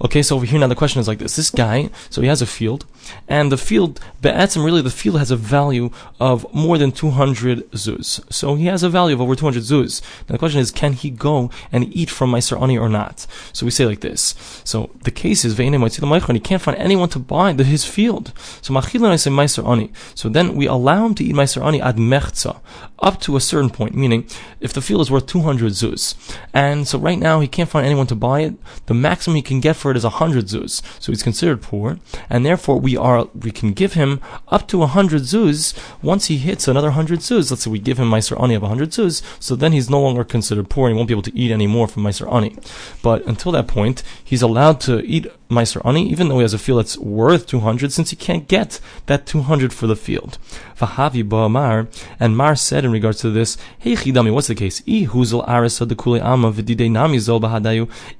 Okay, 0.00 0.22
so 0.22 0.36
over 0.36 0.46
here 0.46 0.60
now 0.60 0.68
the 0.68 0.76
question 0.76 1.00
is 1.00 1.08
like 1.08 1.18
this. 1.18 1.36
This 1.36 1.50
guy, 1.50 1.90
so 2.08 2.22
he 2.22 2.28
has 2.28 2.40
a 2.40 2.46
field, 2.46 2.86
and 3.26 3.50
the 3.50 3.56
field, 3.56 4.00
Be'etzim, 4.20 4.64
really 4.64 4.82
the 4.82 4.90
field 4.90 5.18
has 5.18 5.30
a 5.30 5.36
value 5.36 5.90
of 6.20 6.46
more 6.54 6.78
than 6.78 6.92
200 6.92 7.70
zuz. 7.72 8.32
So 8.32 8.54
he 8.54 8.66
has 8.66 8.82
a 8.82 8.88
value 8.88 9.14
of 9.14 9.20
over 9.20 9.34
200 9.34 9.62
zuz. 9.62 10.00
Now 10.28 10.34
the 10.34 10.38
question 10.38 10.60
is, 10.60 10.70
can 10.70 10.92
he 10.92 11.10
go 11.10 11.50
and 11.72 11.92
eat 11.94 12.10
from 12.10 12.30
Meiser 12.30 12.60
Ani 12.60 12.78
or 12.78 12.88
not? 12.88 13.26
So 13.52 13.66
we 13.66 13.70
say 13.70 13.86
like 13.86 14.00
this. 14.00 14.34
So 14.64 14.90
the 15.02 15.10
case 15.10 15.44
is, 15.44 15.56
he 15.58 16.40
can't 16.40 16.62
find 16.62 16.78
anyone 16.78 17.08
to 17.08 17.18
buy 17.18 17.52
the, 17.52 17.64
his 17.64 17.84
field. 17.84 18.32
So 18.62 18.72
Machilan 18.72 19.10
I 19.10 19.16
say 19.16 19.30
Meiser 19.30 19.66
Ani. 19.66 19.92
So 20.14 20.28
then 20.28 20.54
we 20.54 20.66
allow 20.66 21.06
him 21.06 21.14
to 21.16 21.24
eat 21.24 21.34
Meiser 21.34 21.64
Ani 21.64 21.80
ad 21.82 21.96
mechza, 21.96 22.60
up 23.00 23.20
to 23.22 23.36
a 23.36 23.40
certain 23.40 23.70
point, 23.70 23.94
meaning 23.94 24.26
if 24.60 24.72
the 24.72 24.80
field 24.80 25.00
is 25.00 25.10
worth 25.10 25.26
200 25.26 25.72
zuz. 25.72 26.14
And 26.52 26.86
so 26.86 26.98
right 26.98 27.18
now 27.18 27.40
he 27.40 27.48
can't 27.48 27.68
find 27.68 27.86
anyone 27.86 28.06
to 28.08 28.14
buy 28.14 28.40
it, 28.40 28.54
the 28.86 28.94
maximum 28.94 29.36
he 29.36 29.42
can 29.42 29.60
get 29.60 29.76
for 29.76 29.87
it 29.90 29.96
is 29.96 30.04
100 30.04 30.46
zuz. 30.46 30.82
So 31.00 31.12
he's 31.12 31.22
considered 31.22 31.62
poor, 31.62 31.98
and 32.28 32.44
therefore 32.44 32.78
we 32.80 32.96
are 32.96 33.28
we 33.34 33.50
can 33.50 33.72
give 33.72 33.94
him 33.94 34.20
up 34.48 34.68
to 34.68 34.78
100 34.78 35.22
zuz. 35.22 35.76
Once 36.02 36.26
he 36.26 36.38
hits 36.38 36.68
another 36.68 36.88
100 36.88 37.20
zuz, 37.20 37.50
let's 37.50 37.62
say 37.62 37.70
we 37.70 37.78
give 37.78 37.98
him 37.98 38.10
Meiser 38.10 38.40
Ani 38.40 38.54
of 38.54 38.62
100 38.62 38.90
zuz, 38.90 39.22
so 39.40 39.54
then 39.54 39.72
he's 39.72 39.90
no 39.90 40.00
longer 40.00 40.24
considered 40.24 40.70
poor 40.70 40.88
and 40.88 40.94
he 40.94 40.96
won't 40.96 41.08
be 41.08 41.14
able 41.14 41.22
to 41.22 41.36
eat 41.36 41.50
any 41.50 41.66
more 41.66 41.88
from 41.88 42.02
Meiser 42.04 42.32
Ani. 42.32 42.56
But 43.02 43.24
until 43.26 43.52
that 43.52 43.68
point, 43.68 44.02
he's 44.22 44.42
allowed 44.42 44.80
to 44.82 45.00
eat 45.04 45.26
Meiser 45.50 45.84
Ani, 45.84 46.06
even 46.08 46.28
though 46.28 46.36
he 46.36 46.42
has 46.42 46.52
a 46.52 46.58
field 46.58 46.80
that's 46.80 46.98
worth 46.98 47.46
200, 47.46 47.90
since 47.90 48.10
he 48.10 48.16
can't 48.16 48.46
get 48.48 48.80
that 49.06 49.24
200 49.24 49.72
for 49.72 49.86
the 49.86 49.96
field. 49.96 50.36
Vahavi 50.78 51.26
Ba'amar, 51.26 51.88
and 52.20 52.36
Mar 52.36 52.54
said 52.54 52.84
in 52.84 52.92
regards 52.92 53.18
to 53.20 53.30
this, 53.30 53.56
Hey 53.78 53.94
Chidami, 53.94 54.32
what's 54.32 54.46
the 54.48 54.54
case? 54.54 54.82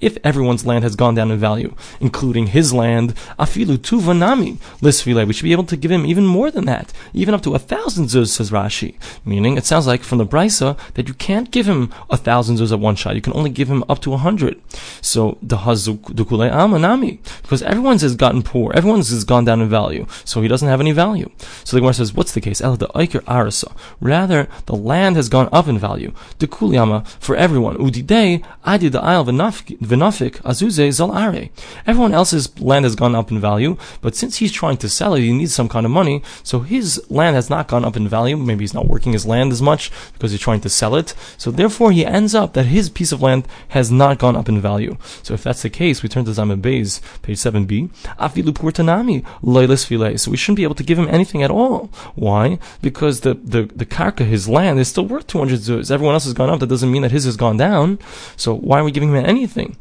If 0.01 0.19
everyone's 0.25 0.67
land 0.67 0.85
has 0.85 0.97
gone 0.97 1.15
down 1.15 1.31
in 1.31 1.39
value, 1.39 1.75
including 2.01 2.47
his 2.49 2.73
land, 2.73 3.15
afilu 3.39 3.77
tuvanami, 3.77 4.57
lisfile, 4.81 5.27
we 5.27 5.33
should 5.33 5.45
be 5.45 5.53
able 5.53 5.65
to 5.65 5.77
give 5.77 5.91
him 5.91 6.07
even 6.07 6.27
more 6.27 6.51
than 6.51 6.65
that, 6.65 6.93
even 7.13 7.35
up 7.35 7.43
to 7.43 7.55
a 7.55 7.59
thousand 7.59 8.07
zuz, 8.07 8.29
says 8.29 8.51
Rashi. 8.51 8.97
Meaning, 9.25 9.57
it 9.57 9.67
sounds 9.67 9.87
like 9.87 10.03
from 10.03 10.19
the 10.19 10.27
Brisa 10.27 10.79
that 10.95 11.09
you 11.09 11.15
can't 11.15 11.51
give 11.51 11.67
him 11.67 11.93
a 12.09 12.17
thousand 12.17 12.57
zuz 12.57 12.73
at 12.73 12.81
one 12.81 12.97
shot, 12.97 13.15
you 13.15 13.21
can 13.21 13.35
only 13.35 13.51
give 13.51 13.69
him 13.69 13.85
up 13.89 14.01
to 14.01 14.15
a 14.15 14.17
hundred. 14.17 14.61
So 15.03 15.37
the 15.43 15.59
Hazukule 15.59 16.51
Amanami. 16.51 17.18
Because 17.43 17.63
everyone's 17.63 18.03
has 18.03 18.17
gotten 18.17 18.43
poor. 18.43 18.73
Everyone's 18.75 19.11
has 19.11 19.25
gone 19.25 19.45
down 19.45 19.61
in 19.61 19.69
value. 19.69 20.07
So 20.25 20.41
he 20.43 20.49
doesn't 20.49 20.69
have 20.69 20.81
any 20.81 20.93
value. 20.93 21.31
So 21.65 21.77
the 21.77 21.81
Gemara 21.81 21.95
says, 21.95 22.15
what's 22.15 22.33
the 22.33 22.41
case? 22.41 22.59
The 22.59 22.87
Arasa. 22.89 23.73
Rather, 24.01 24.49
the 24.67 24.77
land 24.77 25.17
has 25.17 25.29
gone 25.29 25.49
up 25.53 25.69
in 25.69 25.79
value. 25.79 26.13
The 26.39 26.47
Kuliyama 26.47 27.07
for 27.19 27.35
everyone. 27.37 27.77
Udide, 27.77 28.45
I 28.65 28.77
did 28.77 28.93
the 28.93 29.03
Isle 29.03 29.25
Vinafik, 29.25 30.43
Azuze 30.43 30.89
Zalare. 30.89 31.51
Everyone 31.87 32.15
else's 32.15 32.59
land 32.61 32.85
has 32.85 32.95
gone 32.95 33.15
up 33.15 33.31
in 33.31 33.41
value, 33.41 33.77
but 34.01 34.15
since 34.15 34.37
he's 34.37 34.53
trying 34.53 34.77
to 34.79 34.89
sell 34.89 35.15
it, 35.15 35.21
he 35.21 35.33
needs 35.33 35.55
some 35.55 35.69
kind 35.69 35.87
of 35.87 35.93
money. 35.93 36.23
So 36.43 36.61
his 36.61 37.03
land 37.11 37.37
has 37.37 37.51
not 37.51 37.69
gone 37.69 37.85
up 37.85 37.97
in 37.97 38.09
value. 38.09 38.37
Maybe 38.37 38.63
he's 38.63 38.75
not 38.75 38.87
working 38.87 39.13
his 39.13 39.27
land 39.27 39.53
as 39.53 39.63
much 39.63 39.91
because 40.13 40.31
he's 40.31 40.41
trying 40.41 40.61
to 40.61 40.69
sell 40.69 40.95
it. 40.95 41.15
So 41.37 41.51
therefore, 41.51 41.93
he 41.93 42.05
ends 42.05 42.35
up 42.35 42.53
that 42.55 42.67
his 42.67 42.89
piece 42.89 43.13
of 43.13 43.23
land 43.23 43.47
has 43.69 43.91
not 43.91 44.19
gone 44.19 44.37
up 44.37 44.49
in 44.49 44.61
value. 44.61 44.97
So 45.23 45.35
if 45.35 45.43
that's 45.43 45.63
the 45.63 45.71
case, 45.71 46.03
we 46.03 46.09
turn 46.09 46.25
to 46.27 46.33
Zaman 46.35 46.61
Bays, 46.61 47.01
page 47.23 47.39
7b. 47.39 47.91
Afilu 48.19 48.53
Purtanami, 48.53 49.25
Loilis 49.43 49.87
File. 49.87 50.17
So 50.19 50.31
we 50.31 50.37
shouldn't 50.37 50.57
be 50.57 50.65
able 50.65 50.75
to 50.77 50.83
give 50.83 50.99
him 50.99 51.09
anything 51.09 51.43
at 51.43 51.51
all. 51.51 51.91
Why? 52.15 52.59
Because 52.83 53.21
the, 53.21 53.35
the, 53.35 53.63
the 53.75 53.87
karka, 53.87 54.25
his 54.25 54.49
land, 54.49 54.79
is 54.79 54.89
still 54.89 55.07
worth 55.07 55.27
200 55.27 55.61
zuz. 55.61 55.91
Everyone 55.91 56.15
else 56.15 56.25
has 56.25 56.35
gone 56.35 56.51
up. 56.51 56.61
That 56.61 56.69
doesn't 56.69 56.91
mean 56.91 57.03
that 57.03 57.13
his 57.13 57.25
has 57.25 57.37
gone 57.37 57.57
down. 57.57 57.99
So 58.37 58.55
why 58.55 58.81
are 58.81 58.85
we 58.85 58.91
giving 58.91 59.11
him 59.11 59.25
anything? 59.25 59.77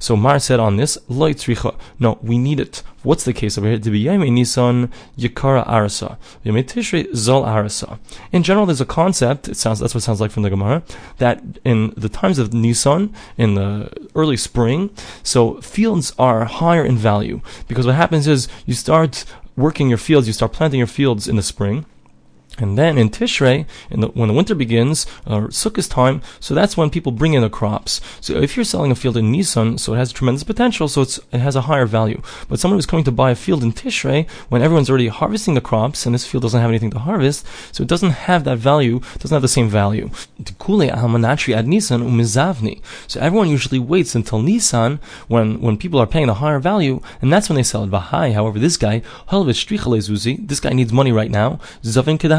So 0.00 0.16
Mar 0.16 0.38
said 0.38 0.60
on 0.60 0.76
this, 0.76 0.98
No, 1.08 2.18
we 2.22 2.38
need 2.38 2.60
it. 2.60 2.82
What's 3.08 3.24
the 3.24 3.32
case 3.32 3.56
over 3.56 3.66
here? 3.66 3.78
To 3.78 3.90
be 3.90 4.04
Yame 4.04 4.30
Nisan 4.30 4.92
Yakara 5.16 5.66
Arasa. 5.66 6.18
Tishrei 6.44 7.10
Zol 7.12 7.42
Arasa. 7.42 7.98
In 8.32 8.42
general, 8.42 8.66
there's 8.66 8.82
a 8.82 8.84
concept, 8.84 9.48
it 9.48 9.56
sounds 9.56 9.78
that's 9.78 9.94
what 9.94 10.02
it 10.02 10.04
sounds 10.04 10.20
like 10.20 10.30
from 10.30 10.42
the 10.42 10.50
Gemara, 10.50 10.82
that 11.16 11.42
in 11.64 11.94
the 11.96 12.10
times 12.10 12.38
of 12.38 12.52
Nisan, 12.52 13.14
in 13.38 13.54
the 13.54 13.90
early 14.14 14.36
spring, 14.36 14.90
so 15.22 15.58
fields 15.62 16.12
are 16.18 16.44
higher 16.44 16.84
in 16.84 16.98
value. 16.98 17.40
Because 17.66 17.86
what 17.86 17.94
happens 17.94 18.26
is 18.26 18.46
you 18.66 18.74
start 18.74 19.24
working 19.56 19.88
your 19.88 19.96
fields, 19.96 20.26
you 20.26 20.34
start 20.34 20.52
planting 20.52 20.76
your 20.76 20.86
fields 20.86 21.26
in 21.26 21.36
the 21.36 21.42
spring, 21.42 21.86
and 22.58 22.76
then 22.76 22.98
in 22.98 23.10
Tishrei, 23.10 23.66
in 23.90 24.00
the, 24.00 24.08
when 24.08 24.28
the 24.28 24.34
winter 24.34 24.54
begins, 24.54 25.06
uh, 25.26 25.40
Sukkot 25.48 25.88
time, 25.88 26.20
so 26.40 26.54
that's 26.54 26.76
when 26.76 26.90
people 26.90 27.12
bring 27.12 27.34
in 27.34 27.42
the 27.42 27.50
crops. 27.50 28.00
So 28.20 28.34
if 28.34 28.56
you're 28.56 28.64
selling 28.64 28.90
a 28.90 28.94
field 28.94 29.16
in 29.16 29.30
Nisan, 29.30 29.78
so 29.78 29.94
it 29.94 29.98
has 29.98 30.12
tremendous 30.12 30.44
potential, 30.44 30.88
so 30.88 31.02
it 31.02 31.18
has 31.32 31.56
a 31.56 31.62
higher 31.62 31.86
value. 31.86 32.20
But 32.48 32.58
someone 32.58 32.76
who's 32.76 32.86
coming 32.86 33.04
to 33.04 33.12
buy 33.12 33.30
a 33.30 33.34
field 33.34 33.62
in 33.62 33.72
Tishrei, 33.72 34.28
when 34.48 34.62
everyone's 34.62 34.90
already 34.90 35.08
harvesting 35.08 35.54
the 35.54 35.60
crops, 35.60 36.04
and 36.04 36.14
this 36.14 36.26
field 36.26 36.42
doesn't 36.42 36.60
have 36.60 36.70
anything 36.70 36.90
to 36.90 36.98
harvest, 36.98 37.46
so 37.72 37.82
it 37.82 37.88
doesn't 37.88 38.10
have 38.10 38.44
that 38.44 38.58
value, 38.58 39.00
doesn't 39.18 39.34
have 39.34 39.42
the 39.42 39.48
same 39.48 39.68
value. 39.68 40.10
So 43.06 43.20
everyone 43.20 43.48
usually 43.48 43.78
waits 43.78 44.14
until 44.14 44.42
Nisan, 44.42 45.00
when, 45.28 45.60
when 45.60 45.76
people 45.76 46.00
are 46.00 46.06
paying 46.06 46.26
the 46.26 46.34
higher 46.34 46.58
value, 46.58 47.00
and 47.22 47.32
that's 47.32 47.48
when 47.48 47.56
they 47.56 47.62
sell 47.62 47.84
it. 47.84 47.92
However, 47.92 48.58
this 48.58 48.76
guy, 48.76 49.02
this 49.30 50.60
guy 50.60 50.70
needs 50.70 50.92
money 50.92 51.12
right 51.12 51.30
now, 51.30 51.60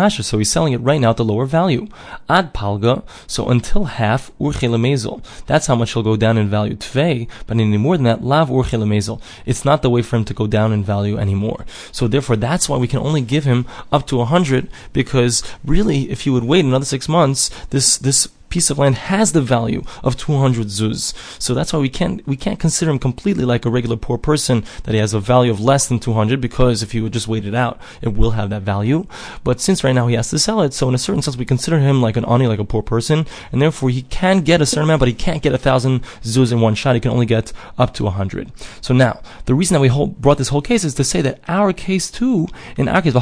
so 0.09 0.37
he's 0.37 0.49
selling 0.49 0.73
it 0.73 0.81
right 0.81 0.99
now 0.99 1.11
at 1.11 1.17
the 1.17 1.25
lower 1.25 1.45
value. 1.45 1.87
Ad 2.29 2.53
palga, 2.53 3.03
so 3.27 3.49
until 3.49 3.85
half 3.85 4.31
urchele 4.39 5.21
That's 5.45 5.67
how 5.67 5.75
much 5.75 5.93
he'll 5.93 6.03
go 6.03 6.15
down 6.15 6.37
in 6.37 6.49
value. 6.49 6.75
Tvei, 6.75 7.27
but 7.47 7.57
any 7.57 7.77
more 7.77 7.97
than 7.97 8.05
that, 8.05 8.23
lav 8.23 8.49
urchele 8.49 9.21
It's 9.45 9.65
not 9.65 9.81
the 9.81 9.89
way 9.89 10.01
for 10.01 10.17
him 10.17 10.25
to 10.25 10.33
go 10.33 10.47
down 10.47 10.73
in 10.73 10.83
value 10.83 11.17
anymore. 11.17 11.65
So 11.91 12.07
therefore, 12.07 12.35
that's 12.35 12.67
why 12.69 12.77
we 12.77 12.87
can 12.87 12.99
only 12.99 13.21
give 13.21 13.45
him 13.45 13.65
up 13.91 14.07
to 14.07 14.21
a 14.21 14.25
hundred, 14.25 14.69
because 14.93 15.43
really, 15.63 16.09
if 16.11 16.25
you 16.25 16.33
would 16.33 16.43
wait 16.43 16.65
another 16.65 16.85
six 16.85 17.07
months, 17.07 17.49
this 17.69 17.97
this 17.97 18.27
piece 18.49 18.69
of 18.69 18.77
land 18.77 18.95
has 18.95 19.31
the 19.31 19.41
value 19.41 19.83
of 20.03 20.17
200 20.17 20.67
zuz. 20.67 21.13
So 21.41 21.53
that's 21.53 21.73
why 21.73 21.79
we 21.79 21.89
can't 21.89 22.25
we 22.27 22.35
can't 22.35 22.59
consider 22.59 22.91
him 22.91 22.99
completely 22.99 23.45
like 23.45 23.65
a 23.65 23.69
regular 23.69 23.97
poor 23.97 24.17
person 24.17 24.63
that 24.83 24.93
he 24.93 24.99
has 24.99 25.13
a 25.13 25.19
value 25.19 25.51
of 25.51 25.59
less 25.59 25.87
than 25.87 25.99
200 25.99 26.41
because 26.41 26.83
if 26.83 26.91
he 26.91 27.01
would 27.01 27.13
just 27.13 27.27
wait 27.27 27.45
it 27.45 27.55
out, 27.55 27.79
it 28.01 28.15
will 28.15 28.31
have 28.31 28.49
that 28.49 28.63
value. 28.63 29.05
But 29.43 29.61
since 29.61 29.83
right 29.83 29.93
now 29.93 30.07
he 30.07 30.15
has 30.15 30.29
to 30.29 30.39
sell 30.39 30.61
it, 30.61 30.73
so 30.73 30.89
in 30.89 30.95
a 30.95 30.97
certain 30.97 31.21
sense 31.21 31.37
we 31.37 31.45
consider 31.45 31.79
him 31.79 32.01
like 32.01 32.17
an 32.17 32.25
ani, 32.25 32.47
like 32.47 32.59
a 32.59 32.65
poor 32.65 32.81
person, 32.81 33.25
and 33.51 33.61
therefore 33.61 33.89
he 33.89 34.03
can 34.03 34.41
get 34.41 34.61
a 34.61 34.65
certain 34.65 34.83
amount, 34.83 34.99
but 34.99 35.07
he 35.07 35.13
can't 35.13 35.43
get 35.43 35.53
a 35.53 35.57
thousand 35.57 36.03
zuz 36.23 36.51
in 36.51 36.61
one 36.61 36.75
shot. 36.75 36.95
He 36.95 37.01
can 37.01 37.11
only 37.11 37.25
get 37.25 37.53
up 37.77 37.93
to 37.95 38.03
100. 38.05 38.51
So 38.81 38.93
now 38.93 39.21
the 39.45 39.55
reason 39.55 39.75
that 39.75 39.81
we 39.81 39.89
brought 40.19 40.37
this 40.37 40.49
whole 40.49 40.61
case 40.61 40.83
is 40.83 40.95
to 40.95 41.03
say 41.03 41.21
that 41.21 41.41
our 41.47 41.73
case 41.73 42.09
too, 42.11 42.47
in 42.77 42.87
our 42.87 43.01
case, 43.01 43.13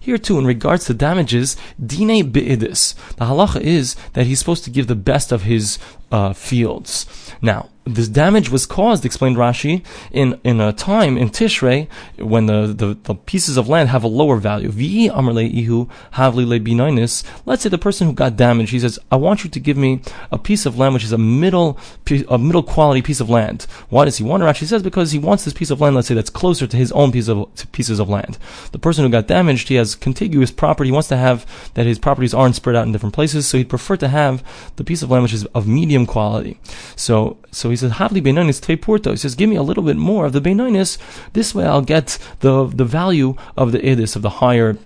here 0.00 0.18
too, 0.18 0.38
in 0.38 0.46
regards 0.46 0.84
to 0.86 0.94
damages, 0.94 1.56
dine 1.84 2.30
be'idis. 2.30 2.94
The 3.16 3.24
halacha 3.24 3.60
is 3.60 3.77
is 3.78 3.96
that 4.12 4.26
he's 4.26 4.38
supposed 4.38 4.64
to 4.64 4.70
give 4.70 4.86
the 4.86 4.94
best 5.12 5.32
of 5.32 5.42
his 5.44 5.78
uh, 6.12 6.32
fields. 6.32 7.06
Now, 7.40 7.70
this 7.94 8.08
damage 8.08 8.50
was 8.50 8.66
caused, 8.66 9.04
explained 9.04 9.36
Rashi, 9.36 9.84
in, 10.12 10.38
in 10.44 10.60
a 10.60 10.72
time 10.72 11.16
in 11.16 11.30
Tishrei 11.30 11.88
when 12.18 12.46
the, 12.46 12.66
the, 12.66 12.98
the 13.02 13.14
pieces 13.14 13.56
of 13.56 13.68
land 13.68 13.88
have 13.88 14.04
a 14.04 14.08
lower 14.08 14.36
value. 14.36 14.68
Let's 14.68 14.76
say 17.62 17.68
the 17.68 17.78
person 17.80 18.06
who 18.06 18.12
got 18.12 18.36
damaged, 18.36 18.72
he 18.72 18.80
says, 18.80 18.98
I 19.10 19.16
want 19.16 19.44
you 19.44 19.50
to 19.50 19.60
give 19.60 19.76
me 19.76 20.00
a 20.30 20.38
piece 20.38 20.66
of 20.66 20.78
land 20.78 20.94
which 20.94 21.04
is 21.04 21.12
a 21.12 21.18
middle 21.18 21.78
a 22.28 22.38
middle 22.38 22.62
quality 22.62 23.02
piece 23.02 23.20
of 23.20 23.28
land. 23.28 23.66
Why 23.88 24.04
does 24.04 24.18
he 24.18 24.24
want 24.24 24.42
it? 24.42 24.46
Rashi 24.46 24.66
says 24.66 24.82
because 24.82 25.12
he 25.12 25.18
wants 25.18 25.44
this 25.44 25.54
piece 25.54 25.70
of 25.70 25.80
land, 25.80 25.96
let's 25.96 26.08
say, 26.08 26.14
that's 26.14 26.30
closer 26.30 26.66
to 26.66 26.76
his 26.76 26.92
own 26.92 27.12
piece 27.12 27.28
of 27.28 27.48
pieces 27.72 27.98
of 27.98 28.08
land. 28.08 28.38
The 28.72 28.78
person 28.78 29.04
who 29.04 29.10
got 29.10 29.26
damaged, 29.26 29.68
he 29.68 29.76
has 29.76 29.94
contiguous 29.94 30.50
property. 30.50 30.88
He 30.88 30.92
wants 30.92 31.08
to 31.08 31.16
have 31.16 31.46
that 31.74 31.86
his 31.86 31.98
properties 31.98 32.34
aren't 32.34 32.54
spread 32.54 32.76
out 32.76 32.86
in 32.86 32.92
different 32.92 33.14
places, 33.14 33.46
so 33.46 33.58
he'd 33.58 33.68
prefer 33.68 33.96
to 33.96 34.08
have 34.08 34.42
the 34.76 34.84
piece 34.84 35.02
of 35.02 35.10
land 35.10 35.22
which 35.22 35.32
is 35.32 35.44
of 35.46 35.66
medium 35.66 36.06
quality. 36.06 36.58
So 36.96 37.38
so 37.50 37.70
he 37.70 37.76
says, 37.78 37.92
Havli 37.92 38.22
Beinonis 38.22 38.60
Tve 38.60 38.80
Porto. 38.80 39.12
He 39.12 39.16
says, 39.16 39.34
give 39.34 39.48
me 39.48 39.56
a 39.56 39.62
little 39.62 39.82
bit 39.82 39.96
more 39.96 40.26
of 40.26 40.32
the 40.32 40.40
Beinonis. 40.40 40.98
This 41.32 41.54
way 41.54 41.64
I'll 41.64 41.82
get 41.82 42.18
the, 42.40 42.66
the 42.66 42.84
value 42.84 43.34
of 43.56 43.72
the 43.72 43.78
Edis, 43.78 44.16
of 44.16 44.22
the 44.22 44.30
higher 44.30 44.76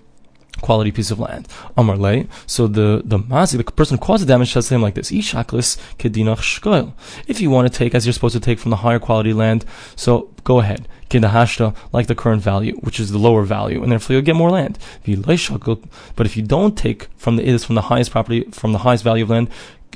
quality 0.61 0.91
piece 0.91 1.11
of 1.11 1.19
land. 1.19 1.47
Amar 1.77 1.97
Le. 1.97 2.25
So 2.47 2.67
the 2.67 3.01
the 3.03 3.19
mazi, 3.19 3.57
the 3.57 3.63
person 3.63 3.97
who 3.97 4.03
caused 4.03 4.23
the 4.23 4.27
damage, 4.27 4.53
says 4.53 4.67
to 4.69 4.75
him 4.75 4.81
like 4.81 4.95
this: 4.95 5.11
Ishaklis 5.11 5.77
kedinach 5.97 6.39
shkoil. 6.39 6.93
If 7.27 7.41
you 7.41 7.49
want 7.49 7.71
to 7.71 7.77
take 7.77 7.93
as 7.93 8.05
you're 8.05 8.13
supposed 8.13 8.33
to 8.33 8.39
take 8.39 8.59
from 8.59 8.71
the 8.71 8.77
higher 8.77 8.99
quality 8.99 9.33
land, 9.33 9.65
so 9.95 10.29
go 10.43 10.59
ahead. 10.59 10.87
Kedahashta, 11.09 11.75
like 11.91 12.07
the 12.07 12.15
current 12.15 12.41
value, 12.41 12.75
which 12.77 12.99
is 12.99 13.11
the 13.11 13.19
lower 13.19 13.43
value, 13.43 13.83
and 13.83 13.91
therefore 13.91 14.15
you'll 14.15 14.23
get 14.23 14.35
more 14.35 14.49
land. 14.49 14.79
But 15.05 16.25
if 16.25 16.37
you 16.37 16.43
don't 16.43 16.75
take 16.75 17.07
from 17.17 17.35
the 17.35 17.43
is 17.43 17.63
from 17.63 17.75
the 17.75 17.81
highest 17.83 18.09
property, 18.11 18.45
from 18.51 18.71
the 18.71 18.79
highest 18.79 19.03
value 19.03 19.23
of 19.23 19.29
land, 19.29 19.49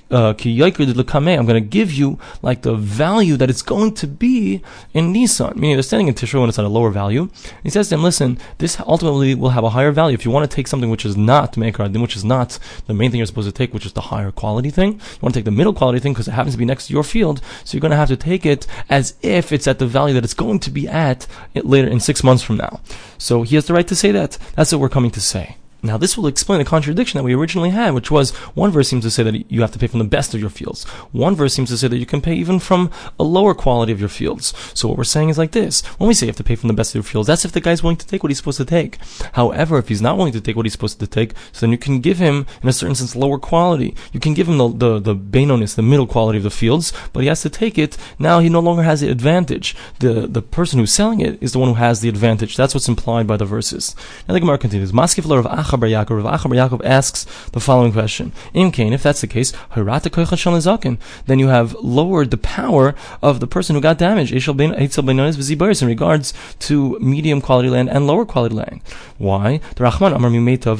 uh, 0.09 0.33
I'm 0.37 1.45
going 1.45 1.47
to 1.47 1.61
give 1.61 1.91
you 1.91 2.19
like 2.41 2.61
the 2.61 2.75
value 2.75 3.37
that 3.37 3.49
it's 3.49 3.61
going 3.61 3.93
to 3.95 4.07
be 4.07 4.61
in 4.93 5.13
Nissan. 5.13 5.55
Meaning 5.55 5.75
they're 5.75 5.83
standing 5.83 6.07
in 6.07 6.13
Tishrei 6.13 6.39
when 6.39 6.49
it's 6.49 6.59
at 6.59 6.65
a 6.65 6.69
lower 6.69 6.91
value. 6.91 7.29
he 7.63 7.69
says 7.69 7.87
to 7.87 7.95
them, 7.95 8.03
listen, 8.03 8.37
this 8.57 8.79
ultimately 8.81 9.35
will 9.35 9.49
have 9.49 9.63
a 9.63 9.71
higher 9.71 9.91
value. 9.91 10.13
If 10.13 10.25
you 10.25 10.31
want 10.31 10.49
to 10.49 10.55
take 10.55 10.67
something 10.67 10.89
which 10.89 11.05
is 11.05 11.17
not 11.17 11.53
Mekar, 11.53 11.89
which 12.01 12.15
is 12.15 12.23
not 12.23 12.59
the 12.85 12.93
main 12.93 13.11
thing 13.11 13.17
you're 13.17 13.27
supposed 13.27 13.47
to 13.47 13.51
take, 13.51 13.73
which 13.73 13.85
is 13.85 13.93
the 13.93 14.01
higher 14.01 14.31
quality 14.31 14.69
thing, 14.69 14.93
you 14.93 15.19
want 15.21 15.33
to 15.33 15.39
take 15.39 15.45
the 15.45 15.51
middle 15.51 15.73
quality 15.73 15.99
thing 15.99 16.13
because 16.13 16.27
it 16.27 16.31
happens 16.31 16.53
to 16.53 16.59
be 16.59 16.65
next 16.65 16.87
to 16.87 16.93
your 16.93 17.03
field. 17.03 17.41
So 17.63 17.75
you're 17.75 17.81
going 17.81 17.91
to 17.91 17.97
have 17.97 18.09
to 18.09 18.17
take 18.17 18.45
it 18.45 18.67
as 18.89 19.15
if 19.21 19.51
it's 19.51 19.67
at 19.67 19.79
the 19.79 19.87
value 19.87 20.13
that 20.13 20.23
it's 20.23 20.33
going 20.33 20.59
to 20.59 20.71
be 20.71 20.87
at 20.87 21.27
later 21.53 21.87
in 21.87 21.99
six 21.99 22.23
months 22.23 22.43
from 22.43 22.57
now. 22.57 22.81
So 23.17 23.43
he 23.43 23.55
has 23.55 23.65
the 23.65 23.73
right 23.73 23.87
to 23.87 23.95
say 23.95 24.11
that. 24.11 24.37
That's 24.55 24.71
what 24.71 24.81
we're 24.81 24.89
coming 24.89 25.11
to 25.11 25.21
say. 25.21 25.57
Now, 25.83 25.97
this 25.97 26.17
will 26.17 26.27
explain 26.27 26.59
the 26.59 26.65
contradiction 26.65 27.17
that 27.17 27.23
we 27.23 27.35
originally 27.35 27.69
had, 27.69 27.93
which 27.93 28.09
was 28.09 28.31
one 28.55 28.71
verse 28.71 28.87
seems 28.87 29.03
to 29.03 29.11
say 29.11 29.23
that 29.23 29.51
you 29.51 29.61
have 29.61 29.71
to 29.71 29.79
pay 29.79 29.87
from 29.87 29.99
the 29.99 30.05
best 30.05 30.33
of 30.33 30.41
your 30.41 30.49
fields. 30.49 30.85
One 31.11 31.35
verse 31.35 31.53
seems 31.53 31.69
to 31.69 31.77
say 31.77 31.87
that 31.87 31.97
you 31.97 32.05
can 32.05 32.21
pay 32.21 32.33
even 32.33 32.59
from 32.59 32.89
a 33.19 33.23
lower 33.23 33.53
quality 33.53 33.91
of 33.91 33.99
your 33.99 34.09
fields. 34.09 34.53
So 34.73 34.87
what 34.87 34.97
we're 34.97 35.03
saying 35.03 35.29
is 35.29 35.37
like 35.37 35.51
this. 35.51 35.85
When 35.97 36.07
we 36.07 36.13
say 36.13 36.25
you 36.25 36.31
have 36.31 36.37
to 36.37 36.43
pay 36.43 36.55
from 36.55 36.67
the 36.67 36.73
best 36.73 36.91
of 36.91 36.95
your 36.95 37.03
fields, 37.03 37.27
that's 37.27 37.45
if 37.45 37.51
the 37.51 37.61
guy's 37.61 37.83
willing 37.83 37.97
to 37.97 38.07
take 38.07 38.23
what 38.23 38.29
he's 38.29 38.37
supposed 38.37 38.57
to 38.57 38.65
take. 38.65 38.97
However, 39.33 39.77
if 39.77 39.87
he's 39.87 40.01
not 40.01 40.17
willing 40.17 40.33
to 40.33 40.41
take 40.41 40.55
what 40.55 40.65
he's 40.65 40.73
supposed 40.73 40.99
to 40.99 41.07
take, 41.07 41.33
so 41.51 41.65
then 41.65 41.71
you 41.71 41.77
can 41.77 41.99
give 41.99 42.17
him, 42.17 42.47
in 42.63 42.69
a 42.69 42.73
certain 42.73 42.95
sense, 42.95 43.15
lower 43.15 43.37
quality. 43.37 43.95
You 44.11 44.19
can 44.19 44.33
give 44.33 44.47
him 44.47 44.57
the, 44.57 44.69
the, 44.69 44.99
the 44.99 45.15
Benonis, 45.15 45.75
the 45.75 45.81
middle 45.83 46.07
quality 46.07 46.37
of 46.37 46.43
the 46.43 46.49
fields, 46.49 46.91
but 47.13 47.21
he 47.21 47.27
has 47.27 47.41
to 47.43 47.49
take 47.49 47.77
it. 47.77 47.97
Now 48.17 48.39
he 48.39 48.49
no 48.49 48.59
longer 48.59 48.83
has 48.83 49.01
the 49.01 49.09
advantage. 49.09 49.75
The, 49.99 50.27
the 50.27 50.41
person 50.41 50.79
who's 50.79 50.91
selling 50.91 51.21
it 51.21 51.41
is 51.41 51.53
the 51.53 51.59
one 51.59 51.69
who 51.69 51.75
has 51.75 52.01
the 52.01 52.09
advantage. 52.09 52.57
That's 52.57 52.73
what's 52.73 52.87
implied 52.87 53.27
by 53.27 53.37
the 53.37 53.45
verses. 53.45 53.95
Now 54.27 54.33
the 54.33 54.39
Gemara 54.39 54.57
continues. 54.57 54.89
Of 54.89 55.57
Acha 55.67 55.79
Bar 55.79 55.89
Yaakov. 55.89 56.23
Rav 56.23 56.39
Acha 56.39 56.49
Bar 56.49 56.69
Yaakov 56.69 56.85
asks 56.85 57.25
the 57.51 57.59
following 57.59 57.91
question: 57.91 58.31
Im 58.53 58.71
Kain, 58.71 58.93
if 58.93 59.03
that's 59.03 59.21
the 59.21 59.27
case, 59.27 59.51
then 59.75 61.39
you 61.39 61.47
have 61.47 61.73
lowered 61.75 62.31
the 62.31 62.37
power 62.37 62.95
of 63.21 63.39
the 63.39 63.47
person 63.47 63.75
who 63.75 63.81
got 63.81 63.97
damaged. 63.97 64.31
In 64.31 65.87
regards 65.87 66.33
to 66.59 66.99
medium 66.99 67.41
quality 67.41 67.69
land 67.69 67.89
and 67.89 68.07
lower 68.07 68.25
quality 68.25 68.55
land. 68.55 68.81
Why? 69.17 69.59
The 69.75 69.83
Rahman 69.83 70.13
Amar 70.13 70.31
Mimeta 70.31 70.77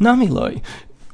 Nami. 0.00 0.62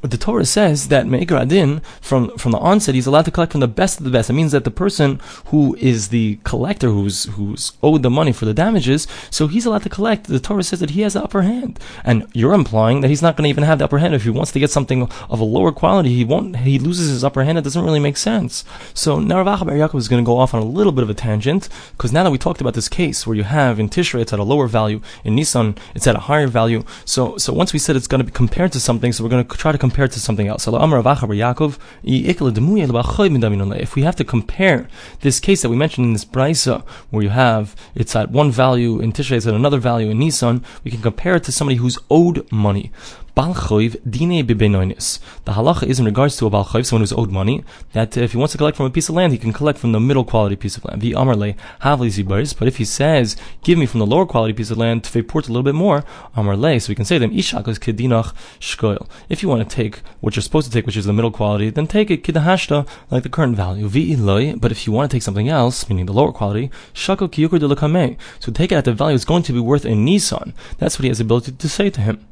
The 0.03 0.17
Torah 0.17 0.45
says 0.45 0.89
that 0.89 1.07
Me'ikar 1.07 1.37
Adin, 1.37 1.81
from, 2.01 2.37
from 2.39 2.53
the 2.53 2.59
onset, 2.59 2.95
he's 2.95 3.07
allowed 3.07 3.27
to 3.27 3.31
collect 3.31 3.53
from 3.53 3.61
the 3.61 3.69
best 3.69 3.99
of 3.99 4.05
the 4.05 4.11
best. 4.11 4.31
It 4.31 4.35
means 4.35 4.53
that 4.53 4.65
the 4.65 4.71
person 4.71 5.21
who 5.47 5.77
is 5.77 6.09
the 6.09 6.39
collector, 6.45 6.89
who's, 6.89 7.25
who's 7.25 7.73
owed 7.83 8.03
the 8.03 8.11
money 8.11 8.33
for 8.33 8.45
the 8.45 8.55
damages, 8.55 9.07
so 9.31 9.47
he's 9.47 9.67
allowed 9.67 9.83
to 9.83 9.89
collect. 9.89 10.27
The 10.27 10.41
Torah 10.41 10.63
says 10.63 10.81
that 10.81 10.91
he 10.91 11.03
has 11.03 11.15
the 11.15 11.23
upper 11.23 11.43
hand. 11.43 11.79
And 12.05 12.27
you're 12.33 12.55
implying 12.55 13.01
that 13.01 13.09
he's 13.09 13.23
not 13.23 13.37
going 13.37 13.45
to 13.45 13.51
even 13.51 13.65
have 13.65 13.79
the 13.79 13.85
upper 13.85 13.99
hand. 13.99 14.15
If 14.15 14.25
he 14.25 14.31
wants 14.31 14.53
to 14.53 14.61
get 14.61 14.71
something 14.71 15.03
of 15.29 15.41
a 15.41 15.45
lower 15.45 15.73
quality, 15.73 16.15
he 16.15 16.25
won't, 16.25 16.57
he 16.59 16.79
loses 16.79 17.11
his 17.11 17.25
upper 17.25 17.45
hand. 17.45 17.59
It 17.59 17.65
doesn't 17.65 17.85
really 17.85 18.01
make 18.01 18.17
sense. 18.17 18.65
So 18.95 19.19
now 19.19 19.45
Bar 19.45 19.57
Yaakov 19.57 19.99
is 19.99 20.09
going 20.09 20.25
to 20.25 20.27
go 20.27 20.39
off 20.39 20.55
on 20.55 20.63
a 20.63 20.67
little 20.67 20.93
bit 20.93 21.03
of 21.03 21.11
a 21.11 21.15
tangent, 21.15 21.69
because 21.93 22.13
now 22.13 22.25
that 22.25 22.31
we 22.31 22.39
talked 22.39 22.61
about 22.61 22.75
this 22.75 22.89
case 22.89 23.27
where 23.27 23.37
you 23.37 23.43
have 23.43 23.79
in 23.79 23.89
Tishrei 23.89 24.21
it's 24.21 24.33
at 24.33 24.39
a 24.39 24.45
lower 24.45 24.67
value, 24.67 25.01
in 25.25 25.35
Nisan 25.35 25.77
it's 25.95 26.07
at 26.07 26.17
a 26.17 26.21
higher 26.21 26.47
value. 26.47 26.85
So, 27.05 27.37
so 27.37 27.53
once 27.53 27.73
we 27.73 27.79
said 27.79 27.97
it's 27.97 28.07
going 28.07 28.21
to 28.21 28.25
be 28.25 28.31
compared 28.33 28.73
to 28.73 28.81
something, 28.81 29.13
so 29.13 29.25
we're 29.25 29.31
going 29.31 29.47
to 29.47 29.57
try 29.57 29.73
to 29.73 29.79
compare 29.79 29.90
it 29.99 30.13
to 30.13 30.21
something 30.21 30.49
else. 30.49 30.67
If 30.67 30.73
we 33.95 34.03
have 34.03 34.17
to 34.17 34.25
compare 34.25 34.89
this 35.21 35.41
case 35.41 35.63
that 35.63 35.69
we 35.69 35.77
mentioned 35.77 36.07
in 36.07 36.13
this 36.13 36.25
brisa, 36.25 36.83
where 37.11 37.23
you 37.23 37.31
have 37.31 37.77
it's 37.95 38.17
at 38.17 38.31
one 38.31 38.51
value 38.51 39.01
in 39.01 39.13
Tishrei, 39.13 39.37
it's 39.37 39.47
at 39.47 39.55
another 39.55 39.79
value 39.79 40.11
in 40.11 40.19
Nisan, 40.19 40.65
we 40.85 40.91
can 40.91 41.03
compare 41.03 41.37
it 41.37 41.45
to 41.45 41.53
somebody 41.53 41.77
who's 41.77 41.99
owed 42.11 42.51
money. 42.51 42.91
Dine. 43.41 44.45
The 44.45 45.53
halacha 45.53 45.85
is 45.85 45.99
in 45.99 46.05
regards 46.05 46.37
to 46.37 46.47
a 46.47 46.51
balchoiv, 46.51 46.85
someone 46.85 47.01
who's 47.01 47.13
owed 47.13 47.31
money, 47.31 47.65
that 47.95 48.17
if 48.17 48.33
he 48.33 48.39
wants 48.39 48.53
to 48.53 48.59
collect 48.59 48.77
from 48.77 48.87
a 48.87 48.91
piece 48.91 49.09
of 49.09 49.15
land, 49.15 49.33
he 49.33 49.39
can 49.39 49.53
collect 49.53 49.79
from 49.79 49.93
the 49.93 50.01
middle 50.01 50.25
quality 50.25 50.57
piece 50.57 50.77
of 50.77 50.85
land. 50.85 51.03
amarle 51.03 51.55
havli. 51.81 52.59
But 52.59 52.69
if 52.69 52.77
he 52.77 52.85
says, 52.85 53.37
give 53.63 53.79
me 53.79 53.87
from 53.87 54.01
the 54.01 54.07
lower 54.07 54.27
quality 54.27 54.53
piece 54.53 54.71
of 54.71 54.77
land 54.77 55.05
to 55.05 55.23
port 55.23 55.49
a 55.49 55.53
little 55.53 55.63
bit 55.63 55.75
more, 55.75 56.05
amarle, 56.37 56.79
so 56.81 56.91
we 56.91 56.95
can 56.95 57.07
say 57.07 57.17
them, 57.17 57.31
ishakos 57.31 57.79
kedinach 57.79 58.35
shkoil. 58.61 59.09
If 59.29 59.43
you 59.43 59.49
want 59.49 59.69
to 59.69 59.75
take 59.75 60.03
what 60.21 60.37
you're 60.37 60.43
supposed 60.43 60.67
to 60.71 60.73
take, 60.73 60.85
which 60.85 60.97
is 60.97 61.07
the 61.07 61.13
middle 61.13 61.31
quality, 61.31 61.71
then 61.71 61.87
take 61.87 62.11
it 62.11 62.23
kidahashta, 62.23 62.87
like 63.11 63.23
the 63.23 63.31
current 63.31 63.57
value. 63.57 63.89
But 64.57 64.71
if 64.71 64.87
you 64.87 64.93
want 64.93 65.11
to 65.11 65.15
take 65.15 65.23
something 65.23 65.49
else, 65.49 65.89
meaning 65.89 66.07
the 66.07 66.13
lower 66.13 66.33
quality, 66.33 66.71
shako 66.93 67.29
kiyukur 67.29 67.59
de 67.59 68.17
So 68.39 68.53
take 68.53 68.73
it 68.73 68.77
at 68.77 68.85
the 68.85 68.93
value 68.93 69.15
it's 69.15 69.25
going 69.25 69.43
to 69.45 69.53
be 69.53 69.61
worth 69.61 69.87
in 69.87 70.05
Nissan. 70.05 70.53
That's 70.79 70.99
what 70.99 71.05
he 71.05 71.09
has 71.09 71.19
the 71.19 71.25
ability 71.25 71.53
to 71.53 71.69
say 71.69 71.91
to 71.91 72.01
him. 72.01 72.27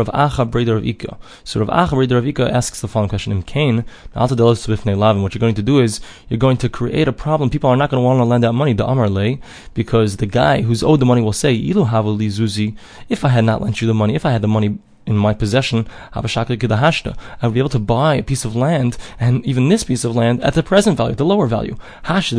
Of 0.00 0.08
Acha 0.08 0.50
Breder 0.50 0.76
of 0.76 0.84
Ika. 0.84 1.16
So 1.44 1.60
Rav 1.60 1.68
Acha 1.68 1.92
Breder 1.92 2.18
of 2.18 2.26
Ika 2.26 2.50
asks 2.50 2.80
the 2.80 2.88
following 2.88 3.08
question: 3.08 3.32
In 3.32 3.42
Cain, 3.42 3.84
what 4.14 4.30
you're 4.30 5.40
going 5.40 5.54
to 5.54 5.62
do 5.62 5.78
is 5.78 6.00
you're 6.28 6.38
going 6.38 6.56
to 6.56 6.68
create 6.68 7.06
a 7.06 7.12
problem. 7.12 7.50
People 7.50 7.70
are 7.70 7.76
not 7.76 7.90
going 7.90 8.00
to 8.00 8.04
want 8.04 8.18
to 8.18 8.24
lend 8.24 8.44
out 8.44 8.54
money 8.54 8.74
to 8.74 8.86
Amar 8.86 9.08
lay, 9.08 9.40
because 9.74 10.16
the 10.16 10.26
guy 10.26 10.62
who's 10.62 10.82
owed 10.82 11.00
the 11.00 11.06
money 11.06 11.22
will 11.22 11.32
say, 11.32 11.54
"Ilu 11.54 11.84
Zuzi." 11.84 12.76
If 13.08 13.24
I 13.24 13.28
had 13.28 13.44
not 13.44 13.62
lent 13.62 13.80
you 13.80 13.86
the 13.86 13.94
money, 13.94 14.14
if 14.14 14.26
I 14.26 14.32
had 14.32 14.42
the 14.42 14.48
money 14.48 14.78
in 15.10 15.18
my 15.18 15.34
possession, 15.34 15.86
I 16.14 16.20
would 16.20 17.54
be 17.54 17.60
able 17.60 17.68
to 17.68 17.78
buy 17.78 18.14
a 18.14 18.22
piece 18.22 18.44
of 18.44 18.56
land, 18.56 18.96
and 19.18 19.44
even 19.44 19.68
this 19.68 19.84
piece 19.84 20.04
of 20.04 20.16
land, 20.16 20.42
at 20.42 20.54
the 20.54 20.62
present 20.62 20.96
value, 20.96 21.14
the 21.14 21.24
lower 21.24 21.46
value. 21.46 21.76
So 22.06 22.36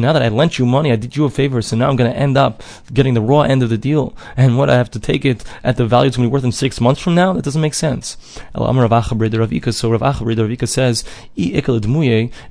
now 0.00 0.12
that 0.12 0.22
I 0.22 0.28
lent 0.28 0.58
you 0.58 0.66
money, 0.66 0.92
I 0.92 0.96
did 0.96 1.16
you 1.16 1.24
a 1.24 1.30
favor, 1.30 1.62
so 1.62 1.76
now 1.76 1.88
I'm 1.88 1.96
going 1.96 2.12
to 2.12 2.18
end 2.18 2.36
up 2.36 2.62
getting 2.92 3.14
the 3.14 3.22
raw 3.22 3.42
end 3.42 3.62
of 3.62 3.70
the 3.70 3.78
deal. 3.78 4.14
And 4.36 4.58
what 4.58 4.68
I 4.68 4.74
have 4.74 4.90
to 4.90 5.00
take 5.00 5.24
it 5.24 5.44
at 5.62 5.76
the 5.76 5.86
value 5.86 6.08
it's 6.08 6.16
going 6.16 6.26
to 6.26 6.30
be 6.30 6.32
worth 6.32 6.44
in 6.44 6.52
six 6.52 6.80
months 6.80 7.00
from 7.00 7.14
now, 7.14 7.32
that 7.32 7.44
doesn't 7.44 7.62
make 7.62 7.74
sense. 7.74 8.16
So 8.54 8.64
Rav 8.64 8.90
Acha 8.90 10.68
says, 10.68 11.04
if 11.36 11.68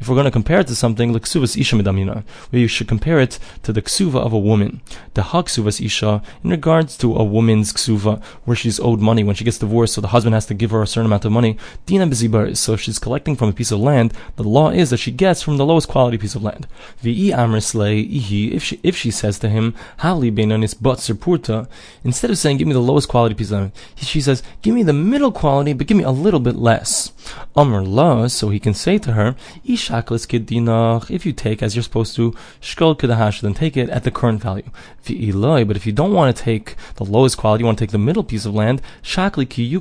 we're 0.08 0.16
going 0.16 0.26
to 0.26 0.32
compare 0.32 0.60
it 0.62 0.68
to 0.68 0.76
something, 0.76 1.14
you 1.14 2.68
should 2.68 2.88
compare 2.88 3.20
it 3.20 3.40
to 3.64 3.74
the 3.74 3.82
ksuva 3.82 4.20
of 4.26 4.32
a 4.32 4.40
woman. 4.40 4.82
The 5.14 5.22
haksuvas 5.22 5.82
isha, 5.86 6.22
in 6.44 6.50
regards 6.50 6.96
to 6.98 7.16
a 7.16 7.24
woman's 7.42 7.74
ksuva 7.74 8.22
where 8.46 8.56
she's 8.62 8.80
owed 8.80 9.02
money 9.10 9.24
when 9.24 9.36
she 9.36 9.44
gets 9.44 9.58
divorced, 9.58 9.94
so 9.96 10.02
the 10.02 10.14
husband 10.16 10.34
has 10.34 10.46
to 10.46 10.54
give 10.54 10.72
her 10.72 10.82
a 10.84 10.88
certain 10.88 11.08
amount 11.08 11.26
of 11.26 11.32
money. 11.32 11.58
Dina 11.86 12.08
bezibar, 12.08 12.56
so 12.56 12.76
she's 12.76 13.00
collecting 13.00 13.36
from 13.36 13.50
a 13.50 13.54
piece 13.60 13.72
of 13.72 13.80
land. 13.80 14.14
The 14.36 14.44
law 14.44 14.70
is 14.70 14.90
that 14.92 14.98
she 14.98 15.12
gets 15.12 15.42
from 15.42 15.58
the 15.58 15.66
lowest 15.66 15.88
quality 15.88 16.18
piece 16.18 16.36
of 16.36 16.44
land. 16.44 16.68
V'i 17.04 17.32
ihi, 17.32 18.52
if 18.52 18.64
she 18.64 18.80
if 18.84 18.96
she 18.96 19.12
says 19.12 19.40
to 19.40 19.50
him, 19.50 19.74
Hali 19.98 20.32
beinanis 20.32 20.76
but 20.80 21.00
purta, 21.24 21.68
instead 22.04 22.32
of 22.32 22.38
saying 22.38 22.58
give 22.58 22.68
me 22.68 22.74
the 22.74 22.80
lowest 22.92 23.10
quality 23.10 23.36
piece 23.36 23.52
of 23.52 23.60
land, 23.60 23.72
she 23.96 24.22
says, 24.22 24.44
give 24.62 24.76
me 24.76 24.84
the 24.84 24.94
middle 24.94 25.32
quality, 25.32 25.74
but 25.74 25.88
give 25.88 25.98
me 25.98 26.04
a 26.04 26.12
little 26.12 26.40
bit 26.40 26.56
less. 26.56 27.12
Amr 27.56 27.84
la, 27.84 28.28
so 28.28 28.50
he 28.50 28.60
can 28.60 28.74
say 28.74 28.98
to 28.98 29.14
her, 29.14 29.36
Ishaklis 29.66 30.28
kedinach, 30.28 31.10
if 31.10 31.26
you 31.26 31.34
take 31.34 31.64
as 31.64 31.76
you're 31.76 31.84
supposed 31.84 32.16
to, 32.16 32.32
shkol 32.62 32.98
kedahash, 32.98 33.42
then 33.42 33.54
take 33.54 33.78
it 33.78 33.90
at 33.90 34.04
the 34.04 34.12
current 34.12 34.42
value. 34.42 34.70
V'i 35.06 35.68
but 35.68 35.78
if 35.78 35.86
you 35.86 35.92
don't 35.92 36.14
want 36.14 36.36
to 36.36 36.44
take 36.44 36.76
the 36.96 37.06
lowest 37.06 37.21
lowest 37.22 37.38
quality, 37.38 37.62
you 37.62 37.66
want 37.66 37.78
to 37.78 37.84
take 37.84 37.92
the 37.92 37.98
middle 37.98 38.24
piece 38.24 38.46
of 38.46 38.54
land, 38.56 38.82
shakli 39.04 39.48
ki 39.48 39.80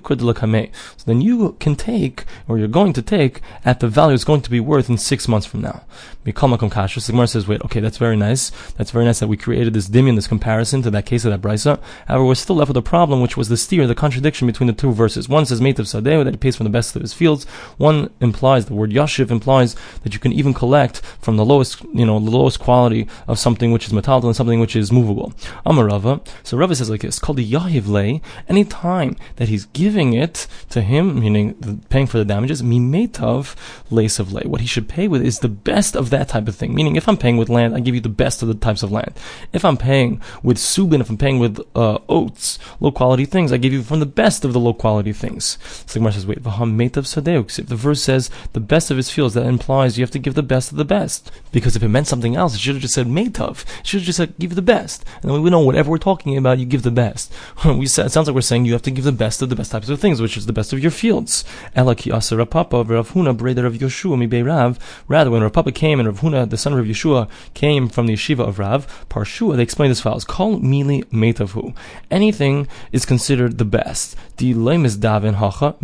So 0.97 1.05
then 1.07 1.21
you 1.21 1.57
can 1.59 1.75
take, 1.75 2.25
or 2.47 2.59
you're 2.59 2.69
going 2.69 2.93
to 2.93 3.03
take, 3.03 3.41
at 3.65 3.81
the 3.81 3.89
value 3.89 4.15
it's 4.15 4.25
going 4.25 4.43
to 4.43 4.51
be 4.51 4.61
worth 4.61 4.91
in 4.91 4.99
six 4.99 5.27
months 5.27 5.47
from 5.47 5.63
now. 5.63 5.83
Mikal 6.27 6.55
Makom 6.55 6.71
Kasha. 6.71 7.01
Sigmar 7.01 7.27
says, 7.27 7.49
wait, 7.49 7.63
okay, 7.63 7.81
that's 7.81 7.97
very 7.97 8.17
nice. 8.17 8.51
That's 8.77 8.91
very 8.91 9.07
nice 9.07 9.21
that 9.21 9.29
we 9.29 9.39
created 9.39 9.73
this 9.73 9.89
dimion, 9.89 10.17
this 10.17 10.27
comparison 10.27 10.83
to 10.83 10.91
that 10.91 11.07
case 11.07 11.25
of 11.25 11.31
that 11.31 11.41
brisa. 11.41 11.81
However, 12.07 12.27
we're 12.27 12.35
still 12.35 12.57
left 12.57 12.69
with 12.69 12.77
a 12.77 12.83
problem, 12.83 13.23
which 13.23 13.39
was 13.39 13.49
the 13.49 13.57
steer, 13.57 13.87
the 13.87 13.95
contradiction 13.95 14.47
between 14.47 14.67
the 14.67 14.75
two 14.75 14.93
verses. 14.93 15.31
One 15.31 15.47
says 15.47 15.63
Mate 15.63 15.79
of 15.79 15.87
Sadeh, 15.87 16.23
that 16.25 16.35
he 16.35 16.37
pays 16.37 16.57
from 16.57 16.65
the 16.65 16.71
best 16.71 16.95
of 16.95 17.01
his 17.01 17.15
fields. 17.15 17.47
One 17.79 18.11
implies, 18.21 18.67
the 18.67 18.75
word 18.75 18.91
Yashiv 18.91 19.31
implies 19.31 19.75
that 20.03 20.13
you 20.13 20.21
can 20.21 20.33
even 20.33 20.53
collect 20.53 21.01
from 21.23 21.39
the 21.39 21.45
lowest, 21.45 21.83
you 21.95 22.05
know, 22.05 22.21
the 22.21 22.31
lowest 22.31 22.61
quality 22.61 23.09
of 23.27 23.39
something 23.39 23.73
which 23.73 23.87
is 23.87 23.93
metal 23.95 24.27
and 24.27 24.37
something 24.37 24.61
which 24.61 24.77
is 24.77 24.93
movable. 24.93 25.33
Amarava. 25.65 26.27
So 26.43 26.59
Rava 26.59 26.75
says 26.75 26.91
like 26.91 27.01
this, 27.01 27.19
called 27.31 27.37
the 27.37 27.53
Yahiv 27.53 27.87
lay, 27.87 28.21
any 28.49 28.65
time 28.65 29.17
that 29.37 29.49
he's 29.49 29.67
giving 29.67 30.15
it 30.15 30.49
to 30.69 30.83
him, 30.83 31.21
meaning 31.21 31.55
the, 31.61 31.79
paying 31.89 32.09
for 32.09 32.19
the 32.19 32.25
damages, 32.25 32.61
of 32.61 34.33
lay. 34.33 34.43
What 34.43 34.61
he 34.61 34.67
should 34.67 34.89
pay 34.89 35.07
with 35.07 35.23
is 35.23 35.39
the 35.39 35.49
best 35.49 35.95
of 35.95 36.11
that 36.11 36.29
type 36.29 36.49
of 36.49 36.57
thing. 36.57 36.75
Meaning, 36.75 36.97
if 36.97 37.09
I'm 37.09 37.17
paying 37.17 37.37
with 37.37 37.49
land, 37.49 37.77
I 37.77 37.81
give 37.81 37.95
you 37.95 38.01
the 38.01 38.09
best 38.09 38.43
of 38.43 38.49
the 38.49 38.55
types 38.55 38.83
of 38.83 38.91
land. 38.91 39.13
If 39.53 39.65
I'm 39.65 39.77
paying 39.77 40.21
with 40.43 40.57
subin, 40.57 41.01
if 41.01 41.09
I'm 41.09 41.19
paying 41.19 41.39
with 41.39 41.61
uh, 41.77 41.99
oats, 42.09 42.59
low 42.81 42.91
quality 42.91 43.27
things, 43.27 43.53
I 43.53 43.59
give 43.59 43.73
you 43.73 43.83
from 43.83 44.01
the 44.01 44.07
best 44.07 44.45
of 44.45 44.53
the 44.53 44.61
low 44.61 44.75
quality 44.75 45.13
things. 45.13 45.59
So 45.87 45.93
the 45.93 45.99
Gemara 46.01 46.13
says, 46.13 46.27
wait, 46.27 46.39
if 46.39 46.45
the 46.45 47.77
verse 47.77 48.03
says 48.03 48.31
the 48.53 48.61
best 48.61 48.91
of 48.91 48.97
his 48.97 49.11
fields, 49.11 49.35
that 49.35 49.47
implies 49.47 49.99
you 49.99 50.03
have 50.03 50.11
to 50.11 50.19
give 50.19 50.35
the 50.35 50.43
best 50.43 50.73
of 50.73 50.79
the 50.79 50.85
best. 50.85 51.31
Because 51.53 51.77
if 51.77 51.83
it 51.83 51.89
meant 51.89 52.09
something 52.09 52.35
else, 52.35 52.55
it 52.55 52.61
should 52.61 52.75
have 52.75 52.83
just 52.83 52.95
said 52.95 53.07
metav. 53.07 53.65
It 53.81 53.87
should 53.87 54.01
have 54.01 54.07
just 54.07 54.17
said 54.17 54.35
give 54.39 54.57
the 54.57 54.63
best. 54.63 55.05
And 55.23 55.31
then 55.31 55.43
we 55.43 55.51
know 55.51 55.61
whatever 55.61 55.91
we're 55.91 55.99
talking 55.99 56.37
about, 56.37 56.59
you 56.59 56.67
give 56.67 56.83
the 56.83 56.91
best. 56.91 57.20
we 57.65 57.87
said, 57.87 58.07
it 58.07 58.11
sounds 58.11 58.29
like 58.29 58.35
we're 58.35 58.41
saying 58.41 58.65
you 58.65 58.73
have 58.73 58.83
to 58.83 58.91
give 58.91 59.05
the 59.05 59.13
best 59.13 59.43
of 59.43 59.49
the 59.49 59.57
best 59.57 59.73
types 59.73 59.89
of 59.89 60.01
things, 60.01 60.23
which 60.23 60.37
is 60.37 60.47
the 60.47 60.53
best 60.53 60.73
of 60.73 60.79
your 60.79 60.91
fields. 60.91 61.45
Elaki 61.77 62.13
asara 62.13 62.49
papa 62.49 62.85
breder 62.85 63.67
of 63.67 63.75
Yoshua 63.75 64.17
mi 64.19 64.43
Rav. 64.43 64.79
Rather, 65.09 65.31
when 65.31 65.43
Rav 65.43 65.53
Papa 65.53 65.73
came 65.73 65.99
and 65.99 66.09
Rav 66.09 66.21
Huna 66.21 66.49
the 66.49 66.57
son 66.57 66.73
of 66.73 66.85
Yeshua, 66.87 67.29
came 67.55 67.89
from 67.89 68.07
the 68.07 68.15
yeshiva 68.15 68.47
of 68.47 68.59
Rav, 68.59 69.07
Parshua, 69.09 69.57
they 69.57 69.63
explain 69.63 69.91
this 69.91 70.01
file 70.01 70.15
as 70.15 70.25
follows: 70.25 70.37
Call 70.37 70.61
mili 70.61 71.05
metavu. 71.07 71.75
Anything 72.11 72.69
is 72.93 73.05
considered 73.05 73.59
the 73.59 73.65
best. 73.65 74.17
Di 74.37 74.53
hacha 74.53 75.75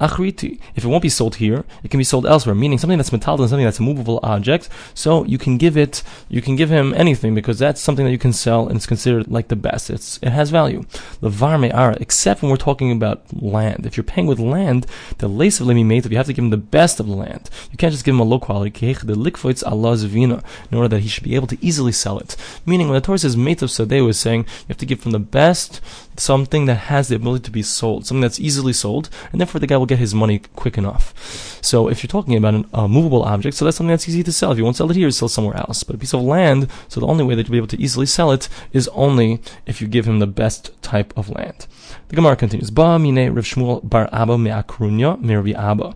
achriti. 0.00 0.58
If 0.74 0.84
it 0.84 0.88
won't 0.88 1.02
be 1.02 1.08
sold 1.08 1.36
here, 1.36 1.64
it 1.82 1.90
can 1.90 1.98
be 1.98 2.04
sold 2.04 2.26
elsewhere. 2.26 2.54
Meaning 2.54 2.78
something 2.78 2.98
that's 2.98 3.12
metal 3.12 3.40
and 3.40 3.48
something 3.48 3.64
that's 3.64 3.78
a 3.78 3.82
movable 3.82 4.20
object. 4.22 4.68
So 4.94 5.24
you 5.24 5.38
can 5.38 5.56
give 5.58 5.76
it, 5.76 6.02
you 6.28 6.42
can 6.42 6.56
give 6.56 6.70
him 6.70 6.94
anything 6.94 7.34
because 7.34 7.58
that's 7.58 7.80
something 7.80 8.04
that 8.04 8.12
you 8.12 8.18
can 8.18 8.32
sell 8.32 8.66
and 8.68 8.76
it's 8.76 8.86
considered 8.86 9.28
like 9.28 9.48
the 9.48 9.56
best. 9.56 9.85
It's 9.90 10.18
it 10.22 10.30
has 10.30 10.50
value. 10.50 10.84
The 11.20 11.30
Levar 11.30 11.60
me'ara, 11.60 11.96
except 12.00 12.42
when 12.42 12.50
we're 12.50 12.56
talking 12.56 12.90
about 12.92 13.22
land. 13.42 13.86
If 13.86 13.96
you're 13.96 14.04
paying 14.04 14.26
with 14.26 14.38
land, 14.38 14.86
the 15.18 15.28
lace 15.28 15.60
of 15.60 15.66
lemi 15.66 16.10
you 16.10 16.16
have 16.16 16.26
to 16.26 16.32
give 16.32 16.44
him 16.44 16.50
the 16.50 16.56
best 16.56 17.00
of 17.00 17.06
the 17.06 17.14
land. 17.14 17.50
You 17.70 17.78
can't 17.78 17.92
just 17.92 18.04
give 18.04 18.14
him 18.14 18.20
a 18.20 18.24
low 18.24 18.38
quality 18.38 18.66
the 18.70 19.14
likvoitz 19.14 19.66
Allah 19.66 19.94
zvina, 19.96 20.42
in 20.70 20.76
order 20.76 20.88
that 20.88 21.00
he 21.00 21.08
should 21.08 21.24
be 21.24 21.34
able 21.34 21.46
to 21.48 21.58
easily 21.64 21.92
sell 21.92 22.18
it. 22.18 22.36
Meaning, 22.64 22.88
when 22.88 22.94
the 22.94 23.00
Torah 23.00 23.18
says 23.18 23.36
metav 23.36 23.68
sadeh 23.68 24.08
is 24.08 24.18
saying 24.18 24.40
you 24.40 24.68
have 24.68 24.76
to 24.78 24.86
give 24.86 25.00
from 25.00 25.12
the 25.12 25.18
best 25.18 25.80
something 26.18 26.66
that 26.66 26.76
has 26.76 27.08
the 27.08 27.16
ability 27.16 27.44
to 27.44 27.50
be 27.50 27.62
sold, 27.62 28.06
something 28.06 28.22
that's 28.22 28.40
easily 28.40 28.72
sold, 28.72 29.10
and 29.32 29.40
therefore 29.40 29.60
the 29.60 29.66
guy 29.66 29.76
will 29.76 29.86
get 29.86 29.98
his 29.98 30.14
money 30.14 30.40
quick 30.54 30.78
enough. 30.78 31.12
So 31.62 31.88
if 31.88 32.02
you're 32.02 32.08
talking 32.08 32.36
about 32.36 32.54
a 32.72 32.78
uh, 32.80 32.88
movable 32.88 33.22
object, 33.22 33.56
so 33.56 33.64
that's 33.64 33.76
something 33.76 33.90
that's 33.90 34.08
easy 34.08 34.22
to 34.22 34.32
sell. 34.32 34.52
If 34.52 34.58
you 34.58 34.64
won't 34.64 34.76
sell 34.76 34.90
it 34.90 34.96
here, 34.96 35.10
sell 35.10 35.28
somewhere 35.28 35.56
else. 35.56 35.82
But 35.82 35.96
a 35.96 35.98
piece 35.98 36.14
of 36.14 36.22
land, 36.22 36.68
so 36.88 37.00
the 37.00 37.06
only 37.06 37.24
way 37.24 37.34
that 37.34 37.46
you'll 37.46 37.52
be 37.52 37.58
able 37.58 37.66
to 37.68 37.80
easily 37.80 38.06
sell 38.06 38.30
it 38.32 38.48
is 38.72 38.88
only 38.88 39.40
if 39.66 39.75
you 39.80 39.86
give 39.86 40.06
him 40.06 40.18
the 40.18 40.26
best 40.26 40.70
type 40.82 41.12
of 41.16 41.28
land. 41.30 41.66
The 42.08 42.16
Gemara 42.16 42.36
continues. 42.36 42.70
Ba 42.70 42.98
mine 42.98 43.32
Rav 43.32 43.44
Shmuel 43.44 43.88
bar 43.88 44.08
Abba 44.12 44.38
me'akrunya 44.38 45.20
mir 45.20 45.42
Abba. 45.56 45.94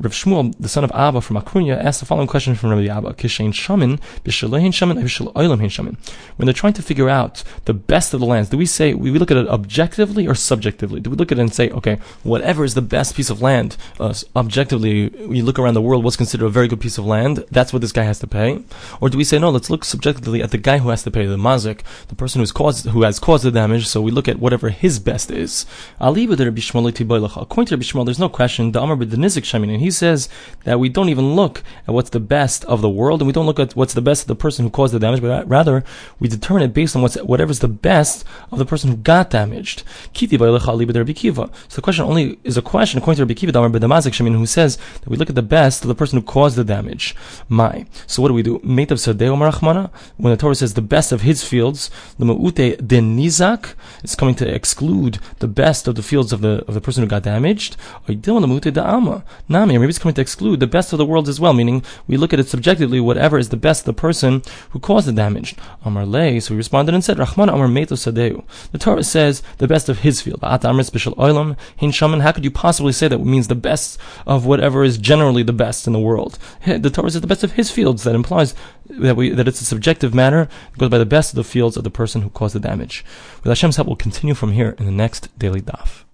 Rav 0.00 0.12
Shmuel, 0.12 0.54
the 0.60 0.68
son 0.68 0.84
of 0.84 0.92
Abba 0.92 1.20
from 1.20 1.36
Akrunya, 1.36 1.76
asked 1.76 1.98
the 1.98 2.06
following 2.06 2.28
question 2.28 2.54
from 2.54 2.70
Rabbi 2.70 2.86
Abba: 2.86 3.14
Kishain 3.14 3.52
shamin. 3.52 3.98
When 6.36 6.46
they're 6.46 6.52
trying 6.52 6.72
to 6.74 6.82
figure 6.82 7.08
out 7.08 7.42
the 7.64 7.74
best 7.74 8.14
of 8.14 8.20
the 8.20 8.26
lands, 8.26 8.50
do 8.50 8.56
we 8.56 8.64
say 8.66 8.94
we 8.94 9.10
look 9.10 9.32
at 9.32 9.36
it 9.36 9.48
objectively 9.48 10.28
or 10.28 10.36
subjectively? 10.36 11.00
Do 11.00 11.10
we 11.10 11.16
look 11.16 11.32
at 11.32 11.38
it 11.38 11.40
and 11.40 11.52
say, 11.52 11.70
okay, 11.70 11.98
whatever 12.22 12.62
is 12.62 12.74
the 12.74 12.82
best 12.82 13.16
piece 13.16 13.28
of 13.28 13.42
land, 13.42 13.76
uh, 13.98 14.14
objectively, 14.36 15.08
we 15.26 15.42
look 15.42 15.58
around 15.58 15.74
the 15.74 15.82
world, 15.82 16.04
what's 16.04 16.16
considered 16.16 16.46
a 16.46 16.50
very 16.50 16.68
good 16.68 16.80
piece 16.80 16.96
of 16.96 17.04
land, 17.04 17.44
that's 17.50 17.72
what 17.72 17.82
this 17.82 17.90
guy 17.90 18.04
has 18.04 18.20
to 18.20 18.28
pay, 18.28 18.62
or 19.00 19.08
do 19.08 19.18
we 19.18 19.24
say 19.24 19.40
no? 19.40 19.50
Let's 19.50 19.68
look 19.68 19.84
subjectively 19.84 20.42
at 20.42 20.52
the 20.52 20.58
guy 20.58 20.78
who 20.78 20.90
has 20.90 21.02
to 21.02 21.10
pay 21.10 21.26
the 21.26 21.36
mazik, 21.36 21.80
the 22.06 22.14
person 22.14 22.40
who's 22.40 22.52
caused 22.52 22.86
who 22.86 23.02
has 23.02 23.18
caused 23.18 23.42
the 23.42 23.50
damage. 23.50 23.88
So 23.88 24.00
we 24.00 24.12
look 24.12 24.28
at 24.28 24.38
whatever 24.38 24.68
his 24.68 25.00
best 25.00 25.32
is. 25.32 25.66
According 25.98 26.28
to 26.28 26.44
Rabbi 26.44 26.60
Shmuel, 26.60 28.04
there's 28.04 28.20
no 28.20 28.28
question. 28.28 28.70
The 28.70 28.80
Amar 28.80 28.96
Shamin, 28.96 29.72
and 29.72 29.80
he 29.80 29.87
says 29.90 30.28
that 30.64 30.78
we 30.78 30.88
don't 30.88 31.08
even 31.08 31.34
look 31.34 31.62
at 31.86 31.94
what's 31.94 32.10
the 32.10 32.20
best 32.20 32.64
of 32.66 32.80
the 32.80 32.90
world, 32.90 33.20
and 33.20 33.26
we 33.26 33.32
don't 33.32 33.46
look 33.46 33.58
at 33.58 33.74
what's 33.76 33.94
the 33.94 34.02
best 34.02 34.22
of 34.22 34.28
the 34.28 34.34
person 34.34 34.64
who 34.64 34.70
caused 34.70 34.94
the 34.94 34.98
damage, 34.98 35.20
but 35.20 35.48
rather 35.48 35.84
we 36.18 36.28
determine 36.28 36.62
it 36.62 36.74
based 36.74 36.94
on 36.96 37.02
what's 37.02 37.16
whatever's 37.22 37.60
the 37.60 37.68
best 37.68 38.24
of 38.52 38.58
the 38.58 38.66
person 38.66 38.90
who 38.90 38.96
got 38.96 39.30
damaged. 39.30 39.82
So 40.14 40.26
the 40.26 41.82
question 41.82 42.04
only 42.04 42.38
is 42.44 42.56
a 42.56 42.62
question 42.62 42.98
according 42.98 43.16
to 43.16 43.22
Rabbi 43.22 43.34
Kiva, 43.34 43.58
Amar 43.58 43.70
Shamin, 43.70 44.36
who 44.36 44.46
says 44.46 44.76
that 45.00 45.08
we 45.08 45.16
look 45.16 45.28
at 45.28 45.34
the 45.34 45.42
best 45.42 45.82
of 45.82 45.88
the 45.88 45.94
person 45.94 46.18
who 46.18 46.24
caused 46.24 46.56
the 46.56 46.64
damage. 46.64 47.14
My. 47.48 47.86
So 48.06 48.22
what 48.22 48.28
do 48.28 48.34
we 48.34 48.42
do? 48.42 48.58
When 48.58 48.76
the 50.32 50.36
Torah 50.38 50.54
says 50.54 50.74
the 50.74 50.82
best 50.82 51.12
of 51.12 51.22
his 51.22 51.44
fields, 51.44 51.90
the 52.18 52.24
Ma'ute 52.24 52.86
de 52.86 53.00
Nizak 53.00 53.74
is 54.02 54.14
coming 54.14 54.34
to 54.36 54.46
exclude 54.48 55.18
the 55.38 55.48
best 55.48 55.88
of 55.88 55.94
the 55.94 56.02
fields 56.02 56.32
of 56.32 56.40
the 56.40 56.64
of 56.66 56.74
the 56.74 56.80
person 56.80 57.02
who 57.02 57.08
got 57.08 57.22
damaged. 57.22 57.76
Nami, 59.48 59.77
maybe 59.80 59.90
it's 59.90 59.98
coming 59.98 60.14
to 60.14 60.20
exclude 60.20 60.60
the 60.60 60.66
best 60.66 60.92
of 60.92 60.98
the 60.98 61.06
world 61.06 61.28
as 61.28 61.40
well, 61.40 61.52
meaning 61.52 61.82
we 62.06 62.16
look 62.16 62.32
at 62.32 62.40
it 62.40 62.48
subjectively, 62.48 63.00
whatever 63.00 63.38
is 63.38 63.48
the 63.50 63.56
best 63.56 63.84
the 63.84 63.92
person 63.92 64.42
who 64.70 64.78
caused 64.78 65.06
the 65.06 65.12
damage. 65.12 65.54
Amar 65.84 66.06
Lei, 66.06 66.40
so 66.40 66.54
we 66.54 66.58
responded 66.58 66.94
and 66.94 67.04
said, 67.04 67.18
Rahman 67.18 67.48
Amar 67.48 67.68
Meto 67.68 67.96
Sadeu. 67.96 68.44
The 68.72 68.78
Torah 68.78 69.04
says 69.04 69.42
the 69.58 69.68
best 69.68 69.88
of 69.88 70.00
his 70.00 70.20
field. 70.20 70.40
How 70.42 70.58
could 72.32 72.44
you 72.44 72.50
possibly 72.50 72.92
say 72.92 73.08
that 73.08 73.18
means 73.18 73.48
the 73.48 73.54
best 73.54 73.98
of 74.26 74.46
whatever 74.46 74.84
is 74.84 74.98
generally 74.98 75.42
the 75.42 75.52
best 75.52 75.86
in 75.86 75.92
the 75.92 75.98
world? 75.98 76.38
The 76.64 76.90
Torah 76.90 77.10
says 77.10 77.20
the 77.20 77.26
best 77.26 77.44
of 77.44 77.52
his 77.52 77.70
fields. 77.70 78.04
That 78.04 78.14
implies 78.14 78.54
that 78.88 79.16
we 79.16 79.30
that 79.30 79.48
it's 79.48 79.60
a 79.60 79.64
subjective 79.64 80.14
matter. 80.14 80.48
Goes 80.76 80.90
by 80.90 80.98
the 80.98 81.06
best 81.06 81.32
of 81.32 81.36
the 81.36 81.44
fields 81.44 81.76
of 81.76 81.84
the 81.84 81.90
person 81.90 82.22
who 82.22 82.30
caused 82.30 82.54
the 82.54 82.60
damage. 82.60 83.04
With 83.42 83.50
Hashem's 83.50 83.76
help, 83.76 83.88
we'll 83.88 83.96
continue 83.96 84.34
from 84.34 84.52
here 84.52 84.74
in 84.78 84.86
the 84.86 84.92
next 84.92 85.36
daily 85.38 85.60
daf. 85.60 86.07